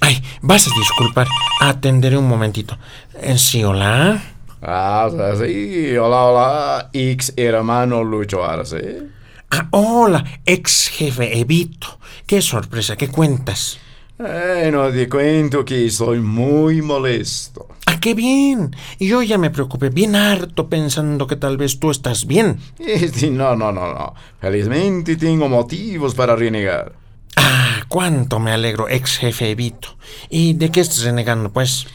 Ay, 0.00 0.22
vas 0.40 0.68
a 0.68 0.70
disculpar. 0.78 1.26
Atenderé 1.60 2.16
un 2.16 2.28
momentito. 2.28 2.78
Eh, 3.20 3.36
sí, 3.36 3.64
hola. 3.64 4.22
Ah, 4.62 5.10
sí, 5.36 5.96
hola, 5.96 6.24
hola, 6.26 6.90
ex 6.92 7.32
hermano 7.36 8.04
Lucho 8.04 8.44
Arce. 8.44 9.02
Ah, 9.50 9.66
hola, 9.72 10.24
ex 10.46 10.90
jefe 10.90 11.40
Evito. 11.40 11.98
Qué 12.24 12.40
sorpresa, 12.40 12.94
¿qué 12.94 13.08
cuentas? 13.08 13.80
Eh, 14.20 14.68
no 14.70 14.92
te 14.92 15.08
cuento 15.08 15.64
que 15.64 15.86
estoy 15.86 16.20
muy 16.20 16.82
molesto. 16.82 17.69
Ah, 17.86 17.98
qué 18.00 18.14
bien. 18.14 18.74
Yo 18.98 19.22
ya 19.22 19.38
me 19.38 19.50
preocupé 19.50 19.90
bien 19.90 20.14
harto 20.14 20.68
pensando 20.68 21.26
que 21.26 21.36
tal 21.36 21.56
vez 21.56 21.78
tú 21.78 21.90
estás 21.90 22.26
bien. 22.26 22.58
No, 23.30 23.56
no, 23.56 23.72
no, 23.72 23.92
no. 23.92 24.14
Felizmente 24.40 25.16
tengo 25.16 25.48
motivos 25.48 26.14
para 26.14 26.36
renegar. 26.36 26.92
Ah, 27.36 27.84
cuánto 27.88 28.38
me 28.38 28.52
alegro, 28.52 28.88
ex 28.88 29.18
jefe 29.18 29.50
Evito. 29.50 29.96
¿Y 30.28 30.54
de 30.54 30.70
qué 30.70 30.80
estás 30.80 31.02
renegando, 31.04 31.50
pues? 31.50 31.86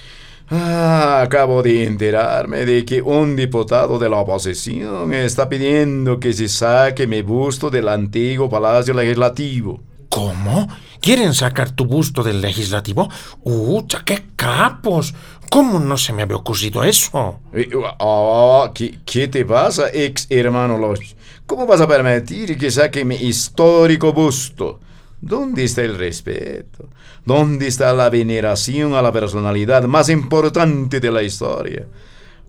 Ah, 0.50 1.21
acabo 1.24 1.63
de 1.63 1.86
enterarme 1.86 2.65
de 2.65 2.86
que 2.86 3.02
un 3.02 3.36
diputado 3.36 3.98
de 3.98 4.10
la 4.10 4.17
oposición 4.17 5.12
está 5.13 5.50
pidiendo 5.50 6.19
que 6.19 6.34
se 6.34 6.48
saque 6.48 7.08
mi 7.08 7.24
busto 7.24 7.71
del 7.71 7.89
antiguo 7.89 8.48
Palacio 8.48 8.93
Legislativo. 8.93 9.82
¿Cómo? 10.10 10.69
¿Quieren 11.02 11.34
sacar 11.34 11.71
tu 11.71 11.86
busto 11.86 12.24
del 12.24 12.41
legislativo? 12.41 13.10
¡Ucha, 13.43 14.04
qué 14.06 14.28
capos! 14.36 15.13
¿Cómo 15.49 15.79
no 15.79 15.97
se 15.97 16.13
me 16.13 16.23
había 16.23 16.38
ocurrido 16.38 16.84
eso? 16.84 17.39
Eh, 17.53 17.69
ah, 17.99 18.71
¿qué, 18.73 18.99
qué 19.05 19.27
te 19.27 19.45
pasa, 19.45 19.89
ex 19.93 20.27
hermano 20.29 20.77
Loch? 20.77 21.01
¿Cómo 21.45 21.65
vas 21.65 21.81
a 21.81 21.88
permitir 21.88 22.58
que 22.58 22.71
saque 22.71 23.05
mi 23.05 23.15
histórico 23.15 24.13
busto? 24.13 24.79
¿Dónde 25.21 25.63
está 25.63 25.81
el 25.81 25.97
respeto? 25.97 26.89
¿Dónde 27.25 27.67
está 27.67 27.93
la 27.93 28.10
veneración 28.10 28.93
a 28.93 29.01
la 29.01 29.12
personalidad 29.12 29.84
más 29.84 30.10
importante 30.10 30.99
de 30.99 31.12
la 31.12 31.23
historia? 31.23 31.88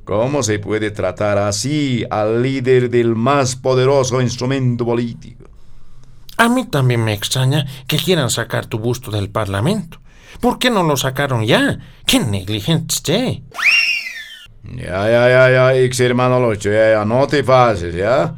¿Cómo 0.04 0.42
se 0.42 0.58
puede 0.58 0.90
tratar 0.90 1.38
así 1.38 2.04
al 2.10 2.42
líder 2.42 2.90
del 2.90 3.16
más 3.16 3.56
poderoso 3.56 4.20
instrumento 4.20 4.84
político? 4.84 5.44
A 6.36 6.48
mí 6.48 6.66
también 6.66 7.02
me 7.02 7.14
extraña 7.14 7.66
que 7.86 7.96
quieran 7.96 8.30
sacar 8.30 8.66
tu 8.66 8.78
busto 8.78 9.10
del 9.10 9.30
Parlamento. 9.30 9.98
¿Por 10.40 10.58
qué 10.58 10.70
no 10.70 10.82
lo 10.82 10.96
sacaron 10.96 11.44
ya? 11.44 11.78
¡Qué 12.06 12.20
negligente! 12.20 13.42
Ya, 14.62 15.08
ya, 15.08 15.28
ya, 15.28 15.50
ya, 15.50 15.74
ex 15.74 16.00
hermano 16.00 16.40
Locho, 16.40 16.70
ya, 16.70 16.90
ya, 16.90 17.04
no 17.04 17.26
te 17.26 17.44
pases, 17.44 17.94
¿ya? 17.94 18.34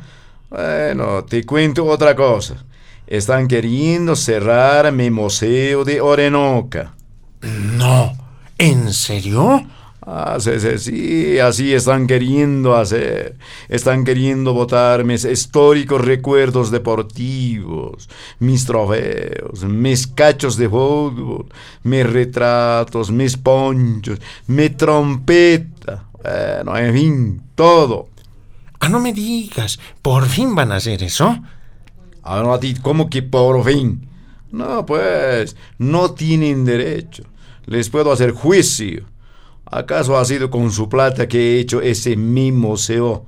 Bueno, 0.50 1.24
te 1.24 1.44
cuento 1.44 1.84
otra 1.86 2.14
cosa. 2.14 2.64
Están 3.06 3.48
queriendo 3.48 4.14
cerrar 4.14 4.92
mi 4.92 5.10
museo 5.10 5.84
de 5.84 6.00
Orenoca. 6.00 6.94
No, 7.40 8.12
¿en 8.58 8.92
serio? 8.92 9.66
Ah, 10.10 10.38
sí, 10.40 10.52
sí, 10.58 10.78
sí, 10.78 11.38
así 11.38 11.74
están 11.74 12.06
queriendo 12.06 12.74
hacer. 12.74 13.36
Están 13.68 14.04
queriendo 14.04 14.54
botar 14.54 15.04
mis 15.04 15.26
históricos 15.26 16.00
recuerdos 16.02 16.70
deportivos, 16.70 18.08
mis 18.38 18.64
trofeos, 18.64 19.64
mis 19.64 20.06
cachos 20.06 20.56
de 20.56 20.66
fútbol, 20.66 21.44
mis 21.82 22.06
retratos, 22.06 23.10
mis 23.10 23.36
ponchos, 23.36 24.18
mi 24.46 24.70
trompeta. 24.70 26.06
Bueno, 26.22 26.78
en 26.78 26.94
fin, 26.94 27.42
todo. 27.54 28.08
Ah, 28.80 28.88
no 28.88 29.00
me 29.00 29.12
digas, 29.12 29.78
¿por 30.00 30.24
fin 30.24 30.54
van 30.54 30.72
a 30.72 30.76
hacer 30.76 31.02
eso? 31.02 31.38
Ah, 32.22 32.40
no, 32.42 32.54
a 32.54 32.58
ti, 32.58 32.74
¿cómo 32.80 33.10
que 33.10 33.22
por 33.22 33.62
fin? 33.62 34.08
No, 34.52 34.86
pues, 34.86 35.54
no 35.76 36.12
tienen 36.12 36.64
derecho. 36.64 37.24
Les 37.66 37.90
puedo 37.90 38.10
hacer 38.10 38.32
juicio. 38.32 39.04
¿Acaso 39.70 40.16
ha 40.16 40.24
sido 40.24 40.50
con 40.50 40.70
su 40.70 40.88
plata 40.88 41.28
que 41.28 41.38
he 41.56 41.60
hecho 41.60 41.82
ese 41.82 42.16
mi 42.16 42.52
museo? 42.52 43.26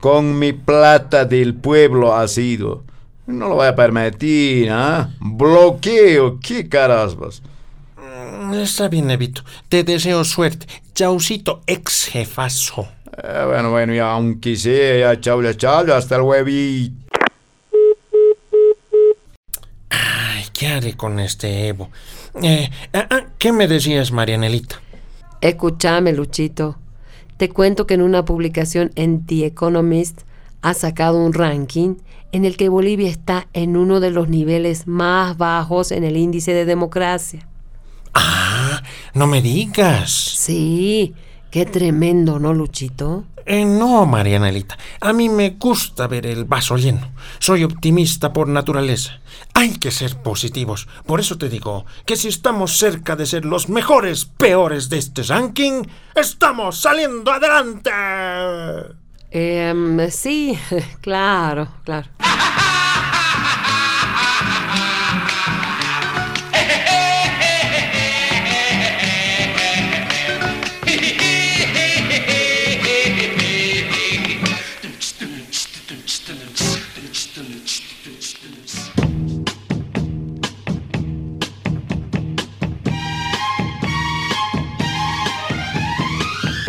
Con 0.00 0.38
mi 0.38 0.52
plata 0.52 1.24
del 1.24 1.54
pueblo 1.54 2.14
ha 2.14 2.26
sido. 2.28 2.82
No 3.26 3.48
lo 3.48 3.54
voy 3.54 3.66
a 3.66 3.74
permitir, 3.74 4.68
¿ah? 4.70 5.10
Bloqueo, 5.20 6.38
¿qué 6.40 6.68
caraspas? 6.68 7.40
Mm, 7.96 8.54
Está 8.54 8.88
bien, 8.88 9.10
Evito. 9.10 9.42
Te 9.68 9.84
deseo 9.84 10.24
suerte. 10.24 10.66
Chaucito, 10.92 11.62
ex 11.66 12.06
jefazo. 12.06 12.86
Eh, 13.16 13.44
bueno, 13.46 13.70
bueno, 13.70 13.94
ya 13.94 14.10
aunque 14.10 14.56
sea, 14.56 15.14
ya 15.14 15.20
chau, 15.20 15.42
ya 15.42 15.56
chau, 15.56 15.90
hasta 15.92 16.16
el 16.16 16.22
huevito. 16.22 16.96
Ay, 19.88 20.44
¿qué 20.52 20.66
haré 20.66 20.96
con 20.96 21.20
este 21.20 21.68
Evo? 21.68 21.90
Eh, 22.42 22.68
ah, 22.92 23.06
ah, 23.08 23.26
¿Qué 23.38 23.52
me 23.52 23.68
decías, 23.68 24.10
Marianelita? 24.10 24.80
Escúchame, 25.44 26.14
Luchito. 26.14 26.78
Te 27.36 27.50
cuento 27.50 27.86
que 27.86 27.92
en 27.92 28.00
una 28.00 28.24
publicación 28.24 28.92
en 28.94 29.26
The 29.26 29.44
Economist 29.44 30.22
ha 30.62 30.72
sacado 30.72 31.18
un 31.18 31.34
ranking 31.34 31.96
en 32.32 32.46
el 32.46 32.56
que 32.56 32.70
Bolivia 32.70 33.10
está 33.10 33.46
en 33.52 33.76
uno 33.76 34.00
de 34.00 34.10
los 34.10 34.30
niveles 34.30 34.86
más 34.86 35.36
bajos 35.36 35.92
en 35.92 36.02
el 36.02 36.16
índice 36.16 36.54
de 36.54 36.64
democracia. 36.64 37.46
Ah, 38.14 38.82
no 39.12 39.26
me 39.26 39.42
digas. 39.42 40.10
Sí, 40.10 41.12
qué 41.50 41.66
tremendo, 41.66 42.38
¿no, 42.38 42.54
Luchito? 42.54 43.24
Eh, 43.46 43.64
no, 43.64 44.06
Marianelita. 44.06 44.78
A 45.00 45.12
mí 45.12 45.28
me 45.28 45.50
gusta 45.50 46.06
ver 46.06 46.26
el 46.26 46.44
vaso 46.44 46.76
lleno. 46.76 47.12
Soy 47.38 47.64
optimista 47.64 48.32
por 48.32 48.48
naturaleza. 48.48 49.20
Hay 49.52 49.78
que 49.78 49.90
ser 49.90 50.16
positivos. 50.16 50.88
Por 51.06 51.20
eso 51.20 51.36
te 51.36 51.48
digo 51.48 51.84
que 52.06 52.16
si 52.16 52.28
estamos 52.28 52.78
cerca 52.78 53.16
de 53.16 53.26
ser 53.26 53.44
los 53.44 53.68
mejores 53.68 54.24
peores 54.24 54.88
de 54.88 54.98
este 54.98 55.22
ranking, 55.22 55.82
estamos 56.14 56.80
saliendo 56.80 57.30
adelante. 57.30 57.90
Em, 59.30 60.10
sí, 60.10 60.58
claro, 61.00 61.68
claro. 61.84 62.08